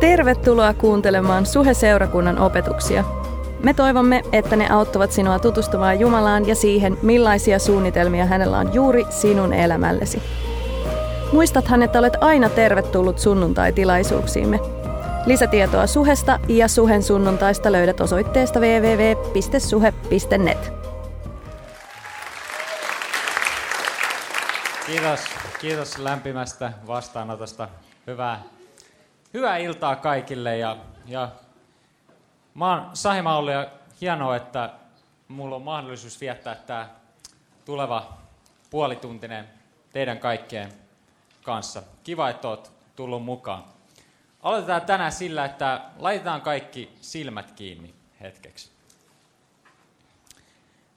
Tervetuloa 0.00 0.74
kuuntelemaan 0.74 1.46
Suhe-seurakunnan 1.46 2.38
opetuksia. 2.38 3.04
Me 3.64 3.74
toivomme, 3.74 4.22
että 4.32 4.56
ne 4.56 4.70
auttavat 4.70 5.12
sinua 5.12 5.38
tutustumaan 5.38 6.00
Jumalaan 6.00 6.48
ja 6.48 6.54
siihen, 6.54 6.98
millaisia 7.02 7.58
suunnitelmia 7.58 8.26
hänellä 8.26 8.58
on 8.58 8.74
juuri 8.74 9.04
sinun 9.10 9.52
elämällesi. 9.52 10.22
Muistathan, 11.32 11.82
että 11.82 11.98
olet 11.98 12.12
aina 12.20 12.48
tervetullut 12.48 13.18
sunnuntai-tilaisuuksiimme. 13.18 14.60
Lisätietoa 15.26 15.86
Suhesta 15.86 16.40
ja 16.48 16.68
Suhen 16.68 17.02
sunnuntaista 17.02 17.72
löydät 17.72 18.00
osoitteesta 18.00 18.60
www.suhe.net. 18.60 19.52
Kiitos, 24.86 25.20
kiitos 25.60 25.98
lämpimästä 25.98 26.72
vastaanotosta. 26.86 27.68
Hyvää, 28.06 28.42
hyvää 29.34 29.56
iltaa 29.56 29.96
kaikille. 29.96 30.58
Ja, 30.58 30.76
ja 31.06 31.28
mä 32.54 32.70
oon 32.70 32.96
Sahi 32.96 33.22
Mauli 33.22 33.52
ja 33.52 33.70
hienoa, 34.00 34.36
että 34.36 34.70
mulla 35.28 35.56
on 35.56 35.62
mahdollisuus 35.62 36.20
viettää 36.20 36.54
tämä 36.54 36.88
tuleva 37.64 38.18
puolituntinen 38.70 39.48
teidän 39.92 40.18
kaikkien 40.18 40.72
kanssa. 41.42 41.82
Kiva, 42.04 42.28
että 42.28 42.48
oot 42.48 42.72
tullut 42.96 43.24
mukaan. 43.24 43.64
Aloitetaan 44.42 44.82
tänään 44.82 45.12
sillä, 45.12 45.44
että 45.44 45.80
laitetaan 45.98 46.40
kaikki 46.40 46.96
silmät 47.00 47.52
kiinni 47.52 47.94
hetkeksi. 48.20 48.70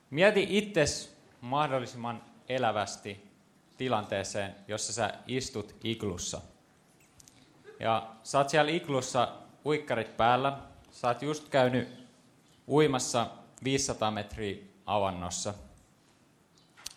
Mieti 0.10 0.48
itses 0.50 1.18
mahdollisimman 1.42 2.22
elävästi 2.50 3.30
tilanteeseen, 3.78 4.56
jossa 4.68 4.94
sä 4.94 5.14
istut 5.28 5.76
iglussa. 5.84 6.42
Ja 7.84 8.08
sä 8.24 8.38
oot 8.38 8.50
siellä 8.50 8.72
iglussa 8.72 9.28
uikkarit 9.66 10.18
päällä. 10.18 10.58
Sä 10.92 11.08
oot 11.08 11.22
just 11.22 11.50
käynyt 11.50 12.08
uimassa 12.68 13.28
500 13.64 14.12
metriä 14.12 14.64
avannossa. 14.86 15.54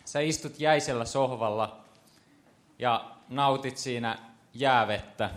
Sä 0.05 0.21
istut 0.21 0.61
jäisellä 0.61 1.05
sohvalla 1.05 1.85
ja 2.79 3.11
nautit 3.29 3.77
siinä 3.77 4.19
jäävettä. 4.55 5.31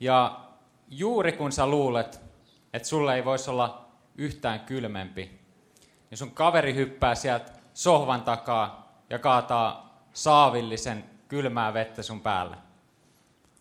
Ja 0.00 0.40
juuri 0.88 1.32
kun 1.32 1.52
sä 1.52 1.66
luulet, 1.66 2.20
että 2.72 2.88
sulle 2.88 3.14
ei 3.14 3.24
voisi 3.24 3.50
olla 3.50 3.84
yhtään 4.16 4.60
kylmempi, 4.60 5.40
niin 6.10 6.18
sun 6.18 6.30
kaveri 6.30 6.74
hyppää 6.74 7.14
sieltä 7.14 7.52
sohvan 7.74 8.22
takaa 8.22 8.92
ja 9.10 9.18
kaataa 9.18 9.98
saavillisen 10.12 11.04
kylmää 11.28 11.74
vettä 11.74 12.02
sun 12.02 12.20
päälle. 12.20 12.56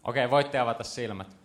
Okei, 0.04 0.30
voitte 0.30 0.60
avata 0.60 0.84
silmät. 0.84 1.38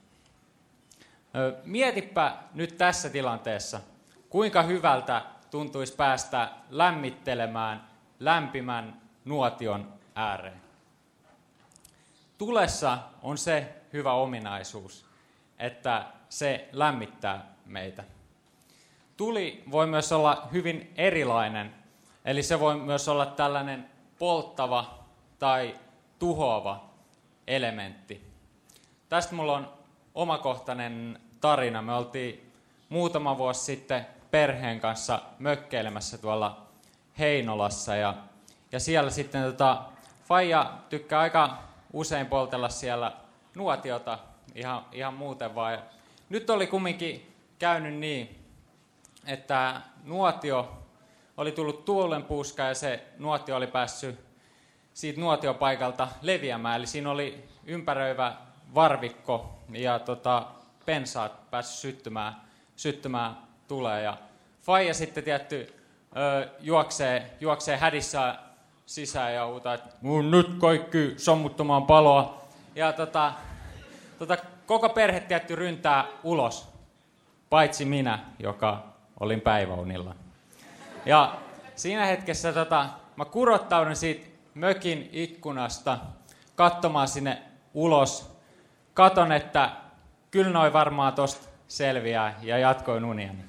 Mietipä 1.65 2.37
nyt 2.55 2.79
tässä 2.79 3.11
tilanteessa, 3.11 3.81
kuinka 4.29 4.63
hyvältä 4.63 5.23
tuntuisi 5.51 5.97
päästä 5.97 6.49
lämmittelemään 6.71 7.89
lämpimän 8.21 9.01
nuotion 9.25 9.93
ääreen. 10.15 10.61
Tulessa 12.39 12.99
on 13.23 13.39
se 13.39 13.75
hyvä 13.93 14.13
ominaisuus, 14.13 15.07
että 15.59 16.07
se 16.29 16.69
lämmittää 16.73 17.47
meitä. 17.67 18.05
Tuli 19.17 19.63
voi 19.71 19.87
myös 19.87 20.13
olla 20.13 20.49
hyvin 20.53 20.93
erilainen, 20.97 21.75
eli 22.25 22.43
se 22.43 22.61
voi 22.61 22.77
myös 22.77 23.09
olla 23.09 23.27
tällainen 23.27 23.91
polttava 24.19 25.05
tai 25.39 25.75
tuhoava 26.19 26.85
elementti. 27.47 28.26
Tästä 29.09 29.35
mulla 29.35 29.57
on 29.57 29.73
omakohtainen 30.15 31.21
tarina. 31.41 31.83
Me 31.83 31.95
oltiin 31.95 32.53
muutama 32.89 33.39
vuosi 33.39 33.65
sitten 33.65 34.07
perheen 34.31 34.81
kanssa 34.81 35.23
mökkeilemässä 35.39 36.19
tuolla 36.19 36.67
Heinolassa 37.19 37.97
ja, 37.97 38.15
ja 38.73 38.81
siellä 38.81 39.11
sitten 39.11 39.43
tota, 39.43 39.83
Faija 40.25 40.73
tykkää 40.89 41.21
aika 41.21 41.59
usein 41.93 42.27
poltella 42.27 42.69
siellä 42.69 43.13
nuotiota 43.55 44.19
ihan, 44.55 44.85
ihan 44.93 45.15
muuten 45.15 45.55
vaan. 45.55 45.79
Nyt 46.29 46.51
oli 46.51 46.67
kumminkin 46.67 47.35
käynyt 47.59 47.95
niin, 47.95 48.45
että 49.27 49.81
nuotio 50.05 50.83
oli 51.37 51.53
tullut 51.53 51.85
tuulenpuuska 51.85 52.63
ja 52.63 52.75
se 52.75 53.07
nuotio 53.19 53.57
oli 53.57 53.67
päässyt 53.67 54.21
siitä 54.95 55.21
nuotiopaikalta 55.21 56.09
leviämään. 56.23 56.77
Eli 56.77 56.87
siinä 56.87 57.11
oli 57.11 57.49
ympäröivä 57.65 58.37
varvikko 58.75 59.59
ja 59.73 59.99
tota, 59.99 60.47
pensaat 60.87 61.51
päässyt 61.51 61.79
syttymään, 61.79 62.37
syttymään 62.77 63.37
tulee. 63.69 64.03
Ja 64.03 64.17
Faija 64.63 64.95
sitten 64.95 65.25
tietty 65.25 65.75
ö, 66.17 66.49
juoksee, 66.61 67.37
juoksee 67.41 67.77
hädissä 67.77 68.35
sisään 68.87 69.35
ja 69.35 69.47
huutaa, 69.47 69.75
että 69.75 69.89
nyt 70.31 70.59
kaikki 70.61 71.15
sammuttamaan 71.17 71.87
paloa. 71.87 72.43
Ja 72.75 72.93
tota, 72.93 73.33
tota, 74.19 74.37
koko 74.67 74.89
perhe 74.89 75.21
tietty 75.21 75.57
ryntää 75.57 76.05
ulos, 76.23 76.69
paitsi 77.51 77.85
minä, 77.85 78.19
joka 78.39 78.85
olin 79.21 79.41
päiväunilla. 79.41 80.15
Ja 81.07 81.37
siinä 81.77 82.07
hetkessä 82.07 82.53
tota, 82.53 82.87
mä 83.17 83.25
kurottaudun 83.25 83.97
siitä 83.97 84.27
mökin 84.55 85.11
ikkunasta 85.13 85.99
katsomaan 86.57 87.09
sinne 87.09 87.43
ulos. 87.75 88.36
Katon, 88.97 89.33
että 89.33 89.71
kyllä 90.31 90.51
noin 90.51 90.73
varmaan 90.73 91.13
tosta 91.13 91.49
selviää 91.69 92.39
ja 92.43 92.59
jatkoin 92.59 93.05
uniani. 93.05 93.45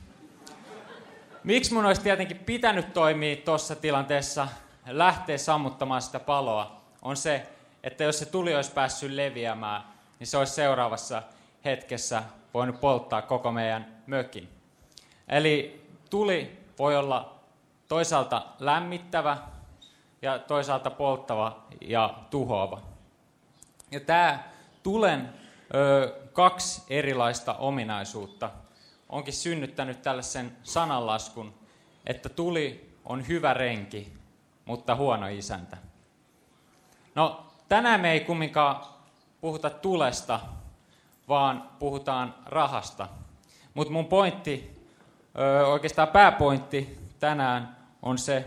Miksi 1.44 1.74
mun 1.74 1.86
olisi 1.86 2.02
tietenkin 2.02 2.38
pitänyt 2.38 2.94
toimia 2.94 3.36
tuossa 3.36 3.76
tilanteessa, 3.76 4.48
lähteä 4.86 5.38
sammuttamaan 5.38 6.02
sitä 6.02 6.20
paloa, 6.20 6.82
on 7.02 7.18
se, 7.18 7.48
että 7.84 8.04
jos 8.04 8.20
se 8.20 8.26
tuli 8.26 8.56
olisi 8.56 8.72
päässyt 8.72 9.12
leviämään, 9.12 9.84
niin 10.20 10.28
se 10.28 10.38
olisi 10.38 10.54
seuraavassa 10.54 11.24
hetkessä 11.66 12.24
voinut 12.54 12.80
polttaa 12.80 13.22
koko 13.22 13.52
meidän 13.52 13.88
mökin. 14.08 14.50
Eli 15.28 15.86
tuli 16.10 16.60
voi 16.80 16.98
olla 16.98 17.36
toisaalta 17.88 18.46
lämmittävä 18.60 19.38
ja 20.22 20.40
toisaalta 20.40 20.92
polttava 20.92 21.64
ja 21.82 22.14
tuhoava. 22.30 22.82
Ja 23.92 24.00
tämä 24.00 24.57
tulen 24.88 25.34
ö, 25.76 26.16
kaksi 26.34 26.84
erilaista 26.90 27.54
ominaisuutta 27.54 28.50
onkin 29.10 29.34
synnyttänyt 29.34 30.02
tällaisen 30.02 30.58
sananlaskun, 30.64 31.54
että 32.06 32.30
tuli 32.30 32.96
on 33.06 33.28
hyvä 33.28 33.54
renki, 33.54 34.14
mutta 34.66 34.96
huono 34.96 35.28
isäntä. 35.28 35.78
No, 37.16 37.46
tänään 37.70 38.02
me 38.02 38.12
ei 38.12 38.20
kumminkaan 38.20 38.86
puhuta 39.42 39.70
tulesta, 39.70 40.40
vaan 41.28 41.70
puhutaan 41.80 42.36
rahasta. 42.46 43.08
Mutta 43.74 43.94
mun 43.94 44.06
pointti, 44.06 44.84
oikeastaan 45.68 46.08
pääpointti 46.08 46.98
tänään 47.20 47.78
on 48.02 48.18
se, 48.18 48.46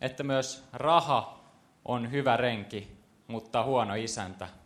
että 0.00 0.22
myös 0.22 0.64
raha 0.72 1.40
on 1.84 2.10
hyvä 2.10 2.36
renki, 2.36 2.96
mutta 3.26 3.64
huono 3.64 3.94
isäntä. 3.94 4.59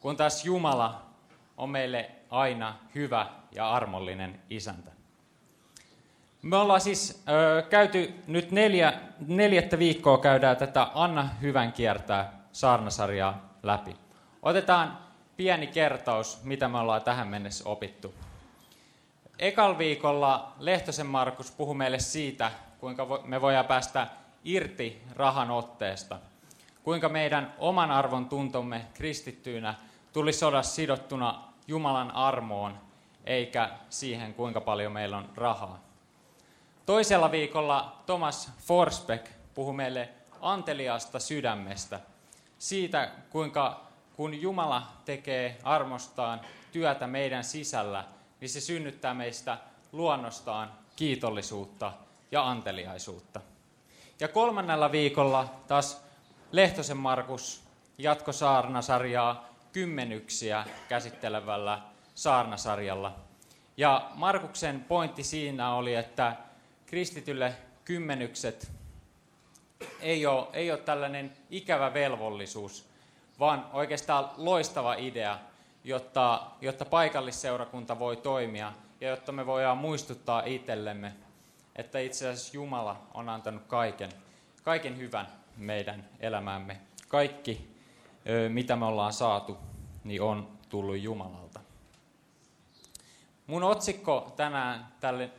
Kun 0.00 0.16
taas 0.16 0.44
Jumala 0.44 1.02
on 1.56 1.70
meille 1.70 2.10
aina 2.30 2.74
hyvä 2.94 3.26
ja 3.52 3.70
armollinen 3.70 4.40
isäntä. 4.50 4.90
Me 6.42 6.56
ollaan 6.56 6.80
siis 6.80 7.22
ö, 7.28 7.62
käyty 7.62 8.14
nyt 8.26 8.50
neljä, 8.50 8.92
neljättä 9.26 9.78
viikkoa 9.78 10.18
käydään 10.18 10.56
tätä 10.56 10.86
Anna 10.94 11.28
hyvän 11.42 11.72
kiertää 11.72 12.32
saarnasarjaa 12.52 13.54
läpi. 13.62 13.96
Otetaan 14.42 14.98
pieni 15.36 15.66
kertaus, 15.66 16.44
mitä 16.44 16.68
me 16.68 16.78
ollaan 16.78 17.02
tähän 17.02 17.28
mennessä 17.28 17.68
opittu. 17.68 18.14
Ekal 19.38 19.78
viikolla 19.78 20.52
Lehtosen 20.58 21.06
Markus 21.06 21.50
puhui 21.50 21.74
meille 21.74 21.98
siitä, 21.98 22.50
kuinka 22.80 23.20
me 23.24 23.40
voidaan 23.40 23.66
päästä 23.66 24.06
irti 24.44 25.02
rahan 25.14 25.50
otteesta. 25.50 26.18
Kuinka 26.82 27.08
meidän 27.08 27.54
oman 27.58 27.90
arvon 27.90 28.28
tuntomme 28.28 28.86
kristittyinä 28.94 29.74
tulisi 30.12 30.44
olla 30.44 30.62
sidottuna 30.62 31.42
Jumalan 31.66 32.10
armoon, 32.10 32.78
eikä 33.24 33.70
siihen, 33.90 34.34
kuinka 34.34 34.60
paljon 34.60 34.92
meillä 34.92 35.16
on 35.16 35.28
rahaa. 35.36 35.78
Toisella 36.86 37.30
viikolla 37.30 37.96
Thomas 38.06 38.52
Forsbeck 38.58 39.26
puhui 39.54 39.74
meille 39.74 40.08
anteliasta 40.40 41.18
sydämestä, 41.18 42.00
siitä 42.58 43.10
kuinka 43.30 43.80
kun 44.16 44.42
Jumala 44.42 44.86
tekee 45.04 45.58
armostaan 45.62 46.40
työtä 46.72 47.06
meidän 47.06 47.44
sisällä, 47.44 48.04
niin 48.40 48.48
se 48.48 48.60
synnyttää 48.60 49.14
meistä 49.14 49.58
luonnostaan 49.92 50.72
kiitollisuutta 50.96 51.92
ja 52.32 52.48
anteliaisuutta. 52.48 53.40
Ja 54.20 54.28
kolmannella 54.28 54.92
viikolla 54.92 55.48
taas 55.68 56.04
Lehtosen 56.52 56.96
Markus 56.96 57.62
jatko 57.98 58.32
saarnasarjaa 58.32 59.48
kymmenyksiä 59.72 60.64
käsittelevällä 60.88 61.80
saarnasarjalla. 62.14 63.16
Ja 63.76 64.10
Markuksen 64.14 64.84
pointti 64.84 65.22
siinä 65.22 65.74
oli, 65.74 65.94
että 65.94 66.36
kristitylle 66.86 67.54
kymmenykset 67.84 68.72
ei 70.00 70.26
ole, 70.26 70.46
ei 70.52 70.70
ole 70.70 70.78
tällainen 70.78 71.32
ikävä 71.50 71.94
velvollisuus, 71.94 72.88
vaan 73.38 73.66
oikeastaan 73.72 74.30
loistava 74.36 74.94
idea, 74.94 75.38
jotta, 75.84 76.46
jotta 76.60 76.84
paikallisseurakunta 76.84 77.98
voi 77.98 78.16
toimia 78.16 78.72
ja 79.00 79.08
jotta 79.08 79.32
me 79.32 79.46
voidaan 79.46 79.78
muistuttaa 79.78 80.42
itsellemme, 80.46 81.12
että 81.76 81.98
itse 81.98 82.28
asiassa 82.28 82.54
Jumala 82.54 83.02
on 83.14 83.28
antanut 83.28 83.62
kaiken, 83.66 84.10
kaiken 84.62 84.98
hyvän 84.98 85.26
meidän 85.56 86.08
elämäämme. 86.20 86.80
Kaikki, 87.08 87.77
mitä 88.48 88.76
me 88.76 88.84
ollaan 88.84 89.12
saatu, 89.12 89.56
niin 90.04 90.22
on 90.22 90.48
tullut 90.68 90.98
Jumalalta. 90.98 91.60
Mun 93.46 93.62
otsikko 93.62 94.32
tänään 94.36 94.88
tälle 95.00 95.30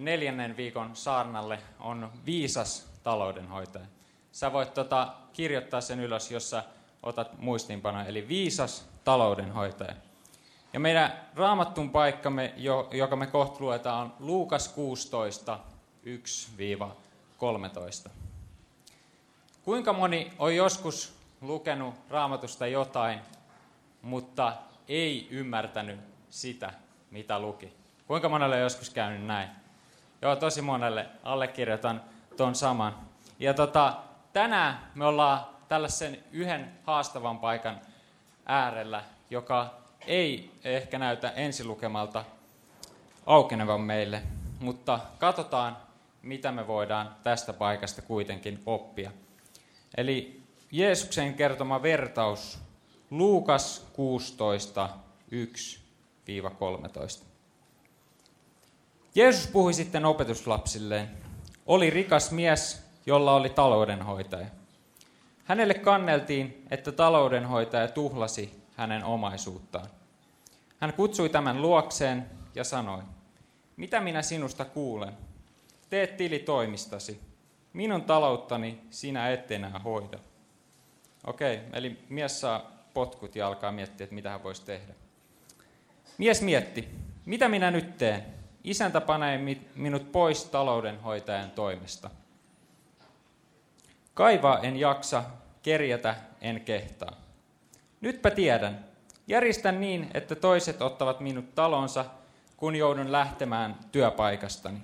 neljännen 0.00 0.56
viikon 0.56 0.96
saarnalle 0.96 1.58
on 1.80 2.10
Viisas 2.26 2.88
taloudenhoitaja. 3.02 3.84
Sä 4.32 4.52
voit 4.52 4.74
tota, 4.74 5.14
kirjoittaa 5.32 5.80
sen 5.80 6.00
ylös, 6.00 6.30
jos 6.30 6.50
sä 6.50 6.64
otat 7.02 7.38
muistiinpanoja, 7.38 8.06
eli 8.06 8.28
Viisas 8.28 8.88
taloudenhoitaja. 9.04 9.94
Ja 10.72 10.80
meidän 10.80 11.20
raamattun 11.34 11.90
paikkamme, 11.90 12.54
joka 12.92 13.16
me 13.16 13.26
kohta 13.26 13.56
luetaan, 13.60 14.02
on 14.02 14.12
Luukas 14.18 14.68
16, 14.68 15.58
1-13. 18.06 18.10
Kuinka 19.62 19.92
moni 19.92 20.32
on 20.38 20.56
joskus 20.56 21.21
lukenut 21.42 21.94
raamatusta 22.10 22.66
jotain, 22.66 23.20
mutta 24.02 24.52
ei 24.88 25.28
ymmärtänyt 25.30 26.00
sitä, 26.30 26.72
mitä 27.10 27.38
luki? 27.38 27.72
Kuinka 28.06 28.28
monelle 28.28 28.56
on 28.56 28.62
joskus 28.62 28.90
käynyt 28.90 29.26
näin? 29.26 29.48
Joo, 30.22 30.36
tosi 30.36 30.62
monelle 30.62 31.06
allekirjoitan 31.22 32.00
tuon 32.36 32.54
saman. 32.54 32.96
Ja 33.38 33.54
tota, 33.54 33.96
tänään 34.32 34.78
me 34.94 35.04
ollaan 35.04 35.40
tällaisen 35.68 36.18
yhden 36.32 36.72
haastavan 36.84 37.38
paikan 37.38 37.80
äärellä, 38.46 39.04
joka 39.30 39.74
ei 40.06 40.50
ehkä 40.64 40.98
näytä 40.98 41.30
ensilukemalta 41.30 42.24
aukenevan 43.26 43.80
meille, 43.80 44.22
mutta 44.60 45.00
katsotaan, 45.18 45.76
mitä 46.22 46.52
me 46.52 46.66
voidaan 46.66 47.16
tästä 47.22 47.52
paikasta 47.52 48.02
kuitenkin 48.02 48.62
oppia. 48.66 49.10
Eli 49.96 50.41
Jeesuksen 50.72 51.34
kertoma 51.34 51.82
vertaus 51.82 52.58
Luukas 53.10 53.86
16, 53.92 54.88
1-13. 57.20 57.24
Jeesus 59.14 59.46
puhui 59.46 59.74
sitten 59.74 60.04
opetuslapsilleen. 60.04 61.10
Oli 61.66 61.90
rikas 61.90 62.30
mies, 62.30 62.82
jolla 63.06 63.34
oli 63.34 63.50
taloudenhoitaja. 63.50 64.46
Hänelle 65.44 65.74
kanneltiin, 65.74 66.66
että 66.70 66.92
taloudenhoitaja 66.92 67.88
tuhlasi 67.88 68.62
hänen 68.76 69.04
omaisuuttaan. 69.04 69.86
Hän 70.80 70.92
kutsui 70.92 71.28
tämän 71.28 71.62
luokseen 71.62 72.26
ja 72.54 72.64
sanoi, 72.64 73.02
mitä 73.76 74.00
minä 74.00 74.22
sinusta 74.22 74.64
kuulen? 74.64 75.12
Teet 75.90 76.16
tili 76.16 76.38
toimistasi. 76.38 77.20
Minun 77.72 78.02
talouttani 78.02 78.80
sinä 78.90 79.30
et 79.30 79.50
enää 79.50 79.78
hoida. 79.78 80.18
Okei, 81.24 81.60
eli 81.72 81.98
mies 82.08 82.40
saa 82.40 82.70
potkut 82.94 83.36
ja 83.36 83.46
alkaa 83.46 83.72
miettiä, 83.72 84.04
että 84.04 84.14
mitä 84.14 84.30
hän 84.30 84.42
voisi 84.42 84.64
tehdä. 84.64 84.94
Mies 86.18 86.42
mietti, 86.42 86.88
mitä 87.24 87.48
minä 87.48 87.70
nyt 87.70 87.98
teen? 87.98 88.24
Isäntä 88.64 89.00
panee 89.00 89.40
minut 89.74 90.12
pois 90.12 90.44
taloudenhoitajan 90.44 91.50
toimesta. 91.50 92.10
Kaivaa 94.14 94.58
en 94.58 94.76
jaksa, 94.76 95.24
kerjätä 95.62 96.14
en 96.40 96.60
kehtaa. 96.60 97.12
Nytpä 98.00 98.30
tiedän. 98.30 98.84
Järjestän 99.26 99.80
niin, 99.80 100.10
että 100.14 100.34
toiset 100.34 100.82
ottavat 100.82 101.20
minut 101.20 101.54
talonsa, 101.54 102.04
kun 102.56 102.76
joudun 102.76 103.12
lähtemään 103.12 103.76
työpaikastani. 103.92 104.82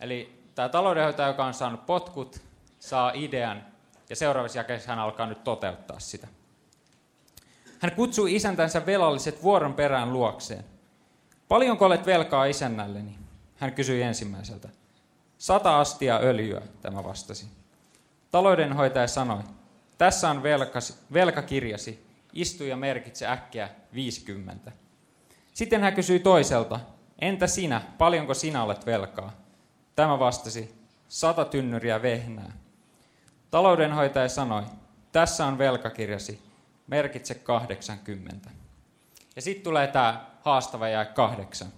Eli 0.00 0.42
tämä 0.54 0.68
taloudenhoitaja, 0.68 1.28
joka 1.28 1.44
on 1.44 1.54
saanut 1.54 1.86
potkut, 1.86 2.40
saa 2.78 3.12
idean 3.14 3.64
ja 4.10 4.16
seuraavassa 4.16 4.58
jakeessa 4.58 4.88
hän 4.88 4.98
alkaa 4.98 5.26
nyt 5.26 5.44
toteuttaa 5.44 6.00
sitä. 6.00 6.28
Hän 7.78 7.92
kutsui 7.92 8.34
isäntänsä 8.34 8.86
velalliset 8.86 9.42
vuoron 9.42 9.74
perään 9.74 10.12
luokseen. 10.12 10.64
Paljonko 11.48 11.86
olet 11.86 12.06
velkaa 12.06 12.44
isännälleni? 12.44 13.18
Hän 13.56 13.72
kysyi 13.72 14.02
ensimmäiseltä. 14.02 14.68
Sata 15.38 15.80
astia 15.80 16.20
öljyä, 16.22 16.62
tämä 16.82 17.04
vastasi. 17.04 17.46
Taloudenhoitaja 18.30 19.06
sanoi, 19.06 19.42
tässä 19.98 20.30
on 20.30 20.42
velkasi, 20.42 20.94
velkakirjasi, 21.12 22.06
istu 22.32 22.64
ja 22.64 22.76
merkitse 22.76 23.26
äkkiä 23.26 23.68
50. 23.94 24.72
Sitten 25.54 25.80
hän 25.80 25.94
kysyi 25.94 26.18
toiselta, 26.18 26.80
entä 27.18 27.46
sinä, 27.46 27.82
paljonko 27.98 28.34
sinä 28.34 28.62
olet 28.62 28.86
velkaa? 28.86 29.32
Tämä 29.96 30.18
vastasi, 30.18 30.74
sata 31.08 31.44
tynnyriä 31.44 32.02
vehnää. 32.02 32.52
Taloudenhoitaja 33.50 34.28
sanoi, 34.28 34.62
tässä 35.12 35.46
on 35.46 35.58
velkakirjasi, 35.58 36.42
merkitse 36.86 37.34
80. 37.34 38.50
Ja 39.36 39.42
sitten 39.42 39.64
tulee 39.64 39.86
tämä 39.86 40.26
haastava 40.40 40.88
jää 40.88 41.04
kahdeksan. 41.04 41.68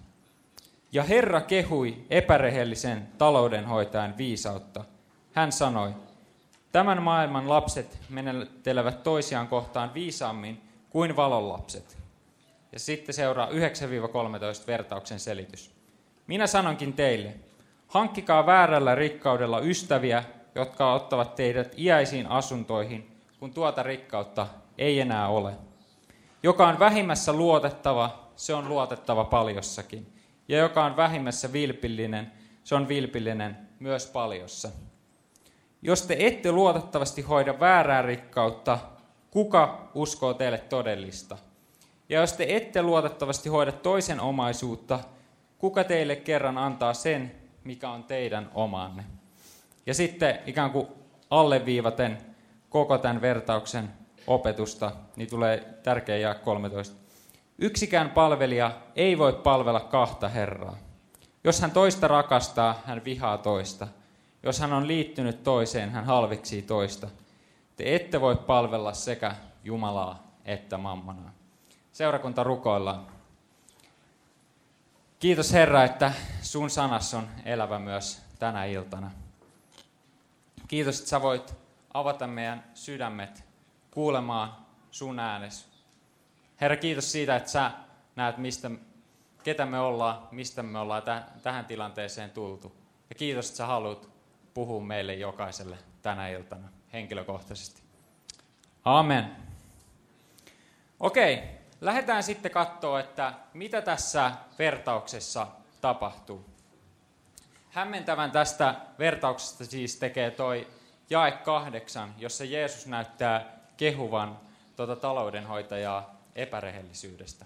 Ja 0.91 1.03
Herra 1.03 1.41
kehui 1.41 1.97
epärehellisen 2.09 3.07
taloudenhoitajan 3.17 4.17
viisautta. 4.17 4.85
Hän 5.33 5.51
sanoi, 5.51 5.93
tämän 6.71 7.03
maailman 7.03 7.49
lapset 7.49 7.99
menettelevät 8.09 9.03
toisiaan 9.03 9.47
kohtaan 9.47 9.93
viisaammin 9.93 10.61
kuin 10.89 11.15
valon 11.15 11.49
lapset. 11.49 11.97
Ja 12.71 12.79
sitten 12.79 13.15
seuraa 13.15 13.49
9-13 13.49 13.51
vertauksen 14.67 15.19
selitys. 15.19 15.71
Minä 16.27 16.47
sanonkin 16.47 16.93
teille, 16.93 17.33
hankkikaa 17.87 18.45
väärällä 18.45 18.95
rikkaudella 18.95 19.59
ystäviä, 19.59 20.23
jotka 20.55 20.93
ottavat 20.93 21.35
teidät 21.35 21.73
iäisiin 21.77 22.27
asuntoihin, 22.27 23.11
kun 23.39 23.53
tuota 23.53 23.83
rikkautta 23.83 24.47
ei 24.77 24.99
enää 24.99 25.27
ole. 25.27 25.53
Joka 26.43 26.67
on 26.67 26.79
vähimmässä 26.79 27.33
luotettava, 27.33 28.29
se 28.35 28.53
on 28.53 28.69
luotettava 28.69 29.23
paljossakin. 29.23 30.13
Ja 30.47 30.57
joka 30.57 30.85
on 30.85 30.97
vähimmässä 30.97 31.53
vilpillinen, 31.53 32.31
se 32.63 32.75
on 32.75 32.87
vilpillinen 32.87 33.57
myös 33.79 34.05
paljossa. 34.05 34.69
Jos 35.81 36.01
te 36.01 36.15
ette 36.19 36.51
luotettavasti 36.51 37.21
hoida 37.21 37.59
väärää 37.59 38.01
rikkautta, 38.01 38.79
kuka 39.31 39.89
uskoo 39.93 40.33
teille 40.33 40.57
todellista? 40.57 41.37
Ja 42.09 42.21
jos 42.21 42.33
te 42.33 42.45
ette 42.55 42.81
luotettavasti 42.81 43.49
hoida 43.49 43.71
toisen 43.71 44.19
omaisuutta, 44.19 44.99
kuka 45.57 45.83
teille 45.83 46.15
kerran 46.15 46.57
antaa 46.57 46.93
sen, 46.93 47.31
mikä 47.63 47.89
on 47.89 48.03
teidän 48.03 48.51
omanne? 48.53 49.03
Ja 49.85 49.93
sitten 49.93 50.39
ikään 50.45 50.71
kuin 50.71 50.87
alleviivaten 51.29 52.17
koko 52.69 52.97
tämän 52.97 53.21
vertauksen 53.21 53.89
opetusta, 54.27 54.91
niin 55.15 55.29
tulee 55.29 55.79
tärkeä 55.83 56.17
jää 56.17 56.33
13. 56.33 56.95
Yksikään 57.57 58.09
palvelija 58.09 58.71
ei 58.95 59.17
voi 59.17 59.33
palvella 59.33 59.79
kahta 59.79 60.29
Herraa. 60.29 60.77
Jos 61.43 61.61
hän 61.61 61.71
toista 61.71 62.07
rakastaa, 62.07 62.81
hän 62.85 63.05
vihaa 63.05 63.37
toista. 63.37 63.87
Jos 64.43 64.59
hän 64.59 64.73
on 64.73 64.87
liittynyt 64.87 65.43
toiseen, 65.43 65.89
hän 65.89 66.05
halveksii 66.05 66.61
toista. 66.61 67.07
Te 67.75 67.95
ette 67.95 68.21
voi 68.21 68.35
palvella 68.35 68.93
sekä 68.93 69.35
Jumalaa 69.63 70.31
että 70.45 70.77
mammonaa. 70.77 71.31
Seurakunta 71.91 72.43
rukoillaan. 72.43 73.07
Kiitos 75.19 75.53
Herra, 75.53 75.83
että 75.83 76.13
sun 76.41 76.69
sanas 76.69 77.13
on 77.13 77.27
elävä 77.45 77.79
myös 77.79 78.21
tänä 78.39 78.65
iltana. 78.65 79.11
Kiitos, 80.71 80.97
että 80.99 81.09
sä 81.09 81.21
voit 81.21 81.55
avata 81.93 82.27
meidän 82.27 82.63
sydämet 82.73 83.43
kuulemaan 83.93 84.55
sun 84.91 85.19
äänes. 85.19 85.67
Herra, 86.61 86.77
kiitos 86.77 87.11
siitä, 87.11 87.35
että 87.35 87.49
sä 87.49 87.71
näet, 88.15 88.37
mistä, 88.37 88.71
ketä 89.43 89.65
me 89.65 89.79
ollaan, 89.79 90.27
mistä 90.31 90.63
me 90.63 90.79
ollaan 90.79 91.01
täh- 91.01 91.39
tähän 91.41 91.65
tilanteeseen 91.65 92.31
tultu. 92.31 92.75
Ja 93.09 93.15
kiitos, 93.15 93.45
että 93.45 93.57
sä 93.57 93.65
haluat 93.65 94.09
puhua 94.53 94.81
meille 94.81 95.13
jokaiselle 95.13 95.77
tänä 96.01 96.27
iltana 96.27 96.69
henkilökohtaisesti. 96.93 97.81
Amen. 98.85 99.35
Okei, 100.99 101.43
lähdetään 101.81 102.23
sitten 102.23 102.51
katsoa, 102.51 102.99
että 102.99 103.33
mitä 103.53 103.81
tässä 103.81 104.31
vertauksessa 104.59 105.47
tapahtuu. 105.81 106.50
Hämmentävän 107.71 108.31
tästä 108.31 108.75
vertauksesta 108.99 109.65
siis 109.65 109.95
tekee 109.95 110.31
toi 110.31 110.67
jae 111.09 111.31
kahdeksan, 111.31 112.13
jossa 112.17 112.45
Jeesus 112.45 112.87
näyttää 112.87 113.45
kehuvan 113.77 114.39
tuota 114.75 114.95
taloudenhoitajaa 114.95 116.15
epärehellisyydestä. 116.35 117.45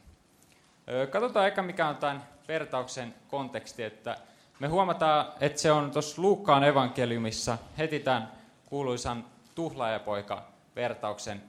Katsotaan 1.10 1.48
eka, 1.48 1.62
mikä 1.62 1.88
on 1.88 1.98
tämän 1.98 2.28
vertauksen 2.48 3.16
konteksti, 3.28 3.84
että 3.84 4.18
me 4.60 4.68
huomataan, 4.68 5.26
että 5.40 5.62
se 5.62 5.72
on 5.72 5.92
tuossa 5.92 6.22
Luukkaan 6.22 6.64
evankeliumissa 6.64 7.58
heti 7.78 8.00
tämän 8.00 8.32
kuuluisan 8.66 9.26
tuhlaajapoika-vertauksen 9.56 11.44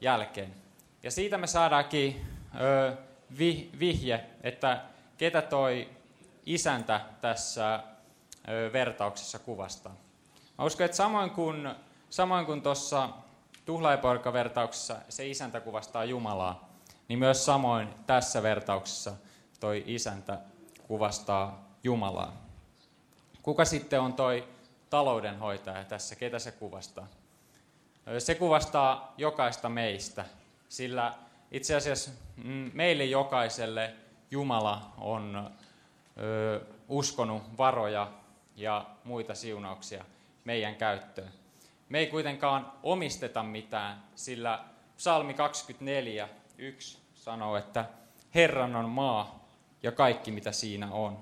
jälkeen. 0.00 0.54
Ja 1.02 1.10
siitä 1.10 1.38
me 1.38 1.46
saadaankin 1.46 2.26
ö, 2.60 2.96
vi, 3.38 3.70
vihje, 3.78 4.24
että 4.42 4.80
ketä 5.18 5.42
toi 5.42 5.88
isäntä 6.46 7.00
tässä 7.20 7.80
vertauksessa 8.72 9.38
kuvastaa. 9.38 9.94
Mä 10.58 10.64
uskon, 10.64 10.84
että 10.84 10.96
samoin 10.96 11.30
kuin, 11.30 11.74
samoin 12.10 12.46
kuin 12.46 12.62
tuossa 12.62 13.08
tuhlaajapoika-vertauksessa 13.64 14.96
se 15.08 15.26
isäntä 15.28 15.60
kuvastaa 15.60 16.04
Jumalaa, 16.04 16.68
niin 17.08 17.18
myös 17.18 17.44
samoin 17.44 17.88
tässä 18.06 18.42
vertauksessa 18.42 19.12
toi 19.60 19.84
isäntä 19.86 20.38
kuvastaa 20.88 21.68
Jumalaa. 21.84 22.32
Kuka 23.42 23.64
sitten 23.64 24.00
on 24.00 24.12
toi 24.12 24.48
taloudenhoitaja 24.90 25.84
tässä, 25.84 26.16
ketä 26.16 26.38
se 26.38 26.52
kuvastaa? 26.52 27.06
Se 28.18 28.34
kuvastaa 28.34 29.14
jokaista 29.18 29.68
meistä, 29.68 30.24
sillä 30.68 31.14
itse 31.50 31.74
asiassa 31.74 32.10
mm, 32.36 32.70
meille 32.74 33.04
jokaiselle 33.04 33.94
Jumala 34.30 34.92
on 34.98 35.50
uskonut 36.88 37.42
varoja 37.58 38.08
ja 38.56 38.86
muita 39.04 39.34
siunauksia 39.34 40.04
meidän 40.44 40.74
käyttöön. 40.74 41.32
Me 41.88 41.98
ei 41.98 42.06
kuitenkaan 42.06 42.72
omisteta 42.82 43.42
mitään, 43.42 44.02
sillä 44.14 44.64
psalmi 44.96 45.34
24, 45.34 46.28
1 46.58 46.98
sanoo, 47.14 47.56
että 47.56 47.84
Herran 48.34 48.76
on 48.76 48.88
maa 48.88 49.48
ja 49.82 49.92
kaikki 49.92 50.30
mitä 50.30 50.52
siinä 50.52 50.92
on. 50.92 51.18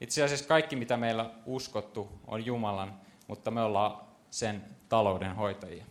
Itse 0.00 0.22
asiassa 0.22 0.48
kaikki 0.48 0.76
mitä 0.76 0.96
meillä 0.96 1.30
uskottu 1.46 2.20
on 2.26 2.46
Jumalan, 2.46 3.00
mutta 3.26 3.50
me 3.50 3.62
ollaan 3.62 4.00
sen 4.30 4.64
taloudenhoitajia. 4.88 5.84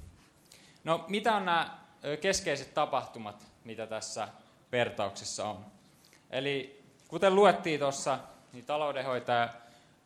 No 0.83 1.05
mitä 1.07 1.36
on 1.36 1.45
nämä 1.45 1.77
keskeiset 2.21 2.74
tapahtumat, 2.74 3.47
mitä 3.63 3.88
tässä 3.88 4.27
vertauksessa 4.71 5.50
on? 5.50 5.65
Eli 6.29 6.83
kuten 7.07 7.36
luettiin 7.36 7.79
tuossa, 7.79 8.19
niin 8.53 8.65
taloudenhoitaja 8.65 9.50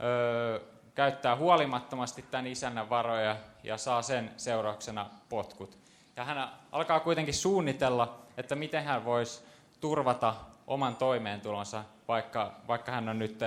öö, 0.04 0.60
käyttää 0.96 1.36
huolimattomasti 1.36 2.26
tämän 2.32 2.48
isännän 2.48 2.90
varoja 2.90 3.36
ja 3.64 3.78
saa 3.78 4.02
sen 4.02 4.32
seurauksena 4.38 5.10
potkut. 5.30 5.78
Ja 6.16 6.26
hän 6.26 6.50
alkaa 6.72 7.00
kuitenkin 7.00 7.34
suunnitella, 7.34 8.20
että 8.38 8.56
miten 8.56 8.84
hän 8.84 9.06
voisi 9.06 9.44
turvata 9.82 10.36
oman 10.68 10.96
toimeentulonsa, 10.96 11.84
vaikka, 12.08 12.52
vaikka 12.68 12.92
hän 12.92 13.10
on 13.10 13.20
nyt 13.20 13.40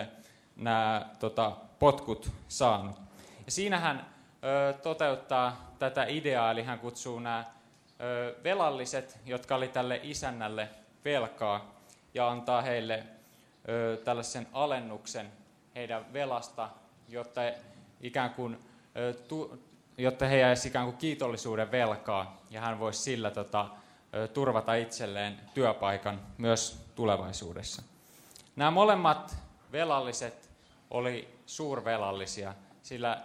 nämä 0.56 1.06
tota, 1.18 1.52
potkut 1.78 2.30
saanut. 2.48 2.96
Ja 3.46 3.50
siinä 3.50 3.78
hän 3.78 4.06
ö, 4.44 4.72
toteuttaa 4.72 5.70
tätä 5.78 6.04
ideaa, 6.04 6.50
eli 6.50 6.62
hän 6.62 6.78
kutsuu 6.78 7.18
nämä 7.18 7.44
ö, 8.00 8.34
velalliset, 8.44 9.18
jotka 9.26 9.54
oli 9.54 9.68
tälle 9.68 10.00
isännälle 10.02 10.68
velkaa, 11.04 11.74
ja 12.14 12.30
antaa 12.30 12.62
heille 12.62 13.04
ö, 13.68 13.96
tällaisen 14.04 14.46
alennuksen 14.52 15.32
heidän 15.74 16.12
velasta, 16.12 16.70
jotta 17.08 17.40
ikään 18.00 18.30
kuin 18.30 18.58
jotta 19.98 20.26
he 20.26 20.38
jäisivät 20.38 20.70
ikään 20.70 20.86
kuin 20.86 20.96
kiitollisuuden 20.96 21.70
velkaa, 21.70 22.36
ja 22.50 22.60
hän 22.60 22.78
voisi 22.78 23.02
sillä 23.02 23.30
tota, 23.30 23.66
turvata 24.34 24.74
itselleen 24.74 25.40
työpaikan 25.54 26.20
myös 26.38 26.86
tulevaisuudessa. 26.94 27.82
Nämä 28.56 28.70
molemmat 28.70 29.36
velalliset 29.72 30.50
oli 30.90 31.28
suurvelallisia, 31.46 32.54
sillä 32.82 33.22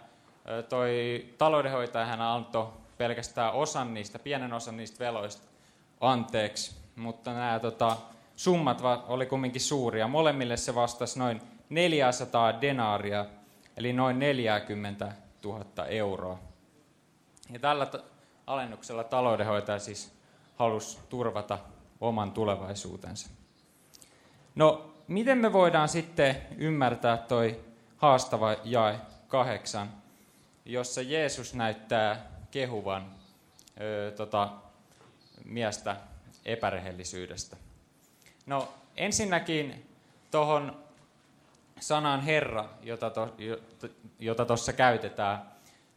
toi 0.69 1.25
taloudenhoitaja 1.37 2.05
hän 2.05 2.21
antoi 2.21 2.67
pelkästään 2.97 3.53
osan 3.53 3.93
niistä, 3.93 4.19
pienen 4.19 4.53
osan 4.53 4.77
niistä 4.77 4.99
veloista 4.99 5.47
anteeksi, 5.99 6.75
mutta 6.95 7.33
nämä 7.33 7.59
tota, 7.59 7.97
summat 8.35 8.81
oli 9.07 9.25
kumminkin 9.25 9.61
suuria. 9.61 10.07
Molemmille 10.07 10.57
se 10.57 10.75
vastasi 10.75 11.19
noin 11.19 11.41
400 11.69 12.61
denaaria, 12.61 13.25
eli 13.77 13.93
noin 13.93 14.19
40 14.19 15.11
000 15.43 15.85
euroa. 15.85 16.39
Ja 17.49 17.59
tällä 17.59 17.87
alennuksella 18.47 19.03
taloudenhoitaja 19.03 19.79
siis 19.79 20.11
halusi 20.55 20.99
turvata 21.09 21.59
oman 22.01 22.31
tulevaisuutensa. 22.31 23.29
No, 24.55 24.93
miten 25.07 25.37
me 25.37 25.53
voidaan 25.53 25.89
sitten 25.89 26.41
ymmärtää 26.57 27.17
toi 27.17 27.59
haastava 27.97 28.55
jae 28.63 28.99
kahdeksan, 29.27 29.89
jossa 30.65 31.01
Jeesus 31.01 31.53
näyttää 31.53 32.25
kehuvan 32.51 33.11
ö, 33.81 34.11
tota, 34.11 34.49
miestä 35.45 35.95
epärehellisyydestä? 36.45 37.57
No, 38.45 38.73
ensinnäkin 38.97 39.85
tuohon 40.31 40.88
sanan 41.79 42.21
Herra, 42.21 42.69
jota 42.81 43.09
tuossa 43.09 44.71
jota 44.71 44.73
käytetään, 44.77 45.41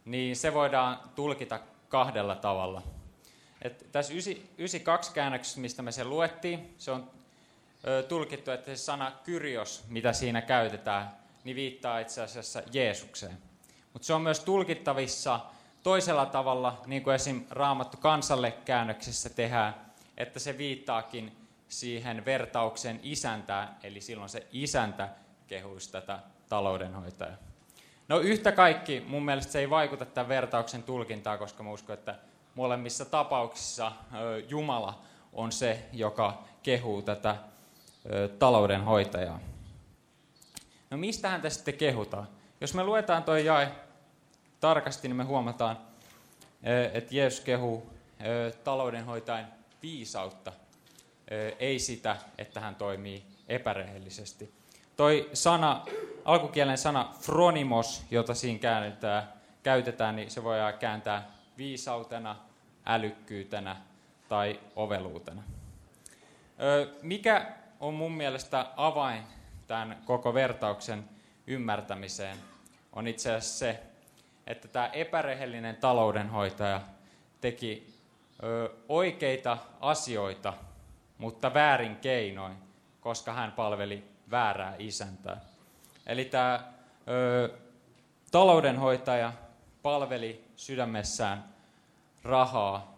niin 0.05 0.35
se 0.35 0.53
voidaan 0.53 0.99
tulkita 1.15 1.59
kahdella 1.89 2.35
tavalla. 2.35 2.81
Et 3.61 3.91
tässä 3.91 4.13
92 4.13 5.13
käännöksessä, 5.13 5.59
mistä 5.59 5.81
me 5.81 5.91
sen 5.91 6.09
luettiin, 6.09 6.75
se 6.77 6.91
on 6.91 7.11
tulkittu, 8.07 8.51
että 8.51 8.65
se 8.65 8.75
sana 8.75 9.11
kyrios, 9.23 9.83
mitä 9.87 10.13
siinä 10.13 10.41
käytetään, 10.41 11.11
niin 11.43 11.55
viittaa 11.55 11.99
itse 11.99 12.21
asiassa 12.21 12.61
Jeesukseen. 12.71 13.37
Mutta 13.93 14.05
se 14.05 14.13
on 14.13 14.21
myös 14.21 14.39
tulkittavissa 14.39 15.39
toisella 15.83 16.25
tavalla, 16.25 16.81
niin 16.85 17.03
kuin 17.03 17.15
esim. 17.15 17.45
Raamattu 17.49 17.97
kansalle 17.97 18.51
käännöksessä 18.51 19.29
tehdään, 19.29 19.75
että 20.17 20.39
se 20.39 20.57
viittaakin 20.57 21.37
siihen 21.69 22.25
vertauksen 22.25 22.99
isäntään, 23.03 23.77
eli 23.83 24.01
silloin 24.01 24.29
se 24.29 24.47
isäntä 24.51 25.09
kehuisi 25.53 25.91
tätä 25.91 26.19
taloudenhoitajaa. 26.49 27.37
No 28.07 28.19
yhtä 28.19 28.51
kaikki, 28.51 29.03
mun 29.07 29.25
mielestä 29.25 29.51
se 29.51 29.59
ei 29.59 29.69
vaikuta 29.69 30.05
tämän 30.05 30.29
vertauksen 30.29 30.83
tulkintaan, 30.83 31.39
koska 31.39 31.63
mä 31.63 31.71
uskon, 31.71 31.93
että 31.93 32.15
molemmissa 32.55 33.05
tapauksissa 33.05 33.91
Jumala 34.49 34.99
on 35.33 35.51
se, 35.51 35.85
joka 35.91 36.43
kehuu 36.63 37.01
tätä 37.01 37.35
taloudenhoitajaa. 38.39 39.39
No 40.89 40.97
mistähän 40.97 41.41
tässä 41.41 41.57
sitten 41.57 41.77
kehutaan? 41.77 42.27
Jos 42.61 42.73
me 42.73 42.83
luetaan 42.83 43.23
tuo 43.23 43.35
jae 43.35 43.71
tarkasti, 44.59 45.07
niin 45.07 45.15
me 45.15 45.23
huomataan, 45.23 45.77
että 46.93 47.15
Jeesus 47.15 47.39
kehuu 47.39 47.89
taloudenhoitajan 48.63 49.47
viisautta, 49.81 50.53
ei 51.59 51.79
sitä, 51.79 52.17
että 52.37 52.59
hän 52.59 52.75
toimii 52.75 53.23
epärehellisesti. 53.49 54.53
Toi 54.97 55.29
sana, 55.33 55.85
alkukielen 56.25 56.77
sana 56.77 57.13
fronimos, 57.19 58.05
jota 58.11 58.33
siinä 58.33 58.59
käännetään, 58.59 59.33
käytetään, 59.63 60.15
niin 60.15 60.31
se 60.31 60.43
voidaan 60.43 60.73
kääntää 60.73 61.31
viisautena, 61.57 62.35
älykkyytenä 62.85 63.75
tai 64.29 64.59
oveluutena. 64.75 65.43
Mikä 67.01 67.51
on 67.79 67.93
mun 67.93 68.11
mielestä 68.11 68.65
avain 68.75 69.23
tämän 69.67 69.97
koko 70.05 70.33
vertauksen 70.33 71.09
ymmärtämiseen, 71.47 72.37
on 72.93 73.07
itse 73.07 73.35
asiassa 73.35 73.59
se, 73.59 73.83
että 74.47 74.67
tämä 74.67 74.87
epärehellinen 74.87 75.75
taloudenhoitaja 75.75 76.81
teki 77.41 77.93
oikeita 78.89 79.57
asioita, 79.79 80.53
mutta 81.17 81.53
väärin 81.53 81.95
keinoin, 81.95 82.55
koska 83.01 83.33
hän 83.33 83.51
palveli 83.51 84.12
väärää 84.31 84.75
isäntää. 84.79 85.41
Eli 86.05 86.25
tämä 86.25 86.73
ö, 87.07 87.57
taloudenhoitaja 88.31 89.33
palveli 89.81 90.45
sydämessään 90.55 91.43
rahaa 92.23 92.93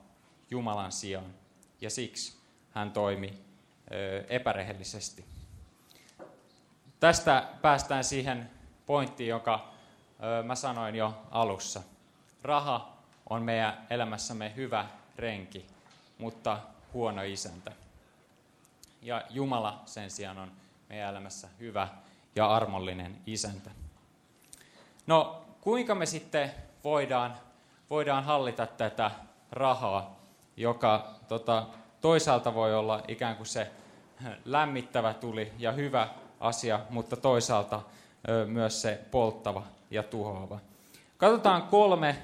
Jumalan 0.50 0.92
sijaan, 0.92 1.34
ja 1.82 1.90
siksi 1.90 2.38
hän 2.72 2.92
toimi 2.92 3.34
ö, 3.92 4.24
epärehellisesti. 4.30 5.26
Tästä 7.00 7.48
päästään 7.62 8.04
siihen 8.04 8.50
pointtiin, 8.86 9.30
joka 9.30 9.74
ö, 10.40 10.44
mä 10.44 10.56
sanoin 10.56 10.96
jo 10.96 11.22
alussa. 11.32 11.82
Raha 12.44 12.96
on 13.30 13.44
meidän 13.44 13.88
elämässämme 13.90 14.54
hyvä 14.56 14.88
renki, 15.16 15.66
mutta 16.18 16.60
huono 16.94 17.22
isäntä. 17.22 17.72
Ja 19.02 19.24
Jumala 19.30 19.82
sen 19.86 20.12
sijaan 20.12 20.38
on 20.38 20.52
meidän 20.90 21.10
elämässä 21.10 21.48
hyvä 21.60 21.88
ja 22.36 22.48
armollinen 22.48 23.18
isäntä. 23.26 23.72
No, 25.08 25.46
kuinka 25.62 25.96
me 25.96 26.06
sitten 26.06 26.52
voidaan, 26.84 27.36
voidaan 27.90 28.24
hallita 28.24 28.68
tätä 28.68 29.12
rahaa, 29.52 30.20
joka 30.58 31.14
tota, 31.28 31.68
toisaalta 32.02 32.54
voi 32.54 32.76
olla 32.76 33.04
ikään 33.08 33.36
kuin 33.36 33.48
se 33.48 33.72
lämmittävä 34.46 35.14
tuli 35.14 35.52
ja 35.58 35.72
hyvä 35.72 36.08
asia, 36.40 36.80
mutta 36.90 37.18
toisaalta 37.18 37.82
myös 38.46 38.82
se 38.82 39.00
polttava 39.12 39.64
ja 39.92 40.04
tuhoava. 40.04 40.60
Katsotaan 41.18 41.64
kolme 41.64 42.16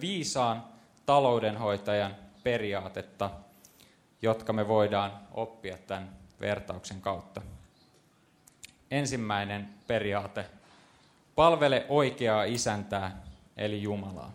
viisaan 0.00 0.64
taloudenhoitajan 1.06 2.16
periaatetta, 2.42 3.30
jotka 4.22 4.52
me 4.52 4.68
voidaan 4.68 5.12
oppia 5.32 5.78
tämän 5.86 6.16
vertauksen 6.40 7.00
kautta. 7.00 7.42
Ensimmäinen 8.94 9.68
periaate. 9.86 10.46
Palvele 11.34 11.86
oikeaa 11.88 12.44
isäntää, 12.44 13.22
eli 13.56 13.82
Jumalaa. 13.82 14.32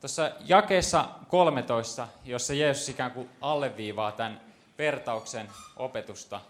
Tuossa 0.00 0.30
jakeessa 0.46 1.08
13, 1.28 2.08
jossa 2.24 2.54
Jeesus 2.54 2.88
ikään 2.88 3.10
kuin 3.10 3.30
alleviivaa 3.40 4.12
tämän 4.12 4.40
vertauksen 4.78 5.48
opetusta, 5.76 6.40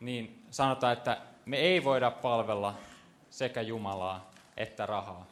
niin 0.00 0.44
sanotaan, 0.50 0.92
että 0.92 1.18
me 1.46 1.56
ei 1.56 1.84
voida 1.84 2.10
palvella 2.10 2.74
sekä 3.30 3.60
Jumalaa 3.60 4.30
että 4.56 4.86
rahaa. 4.86 5.26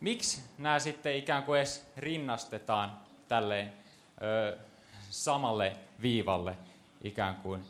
Miksi 0.00 0.42
nämä 0.58 0.78
sitten 0.78 1.16
ikään 1.16 1.42
kuin 1.42 1.58
edes 1.58 1.86
rinnastetaan 1.96 3.00
tälleen 3.28 3.72
ö, 4.22 4.58
samalle 5.10 5.76
viivalle 6.02 6.56
ikään 7.02 7.34
kuin? 7.34 7.64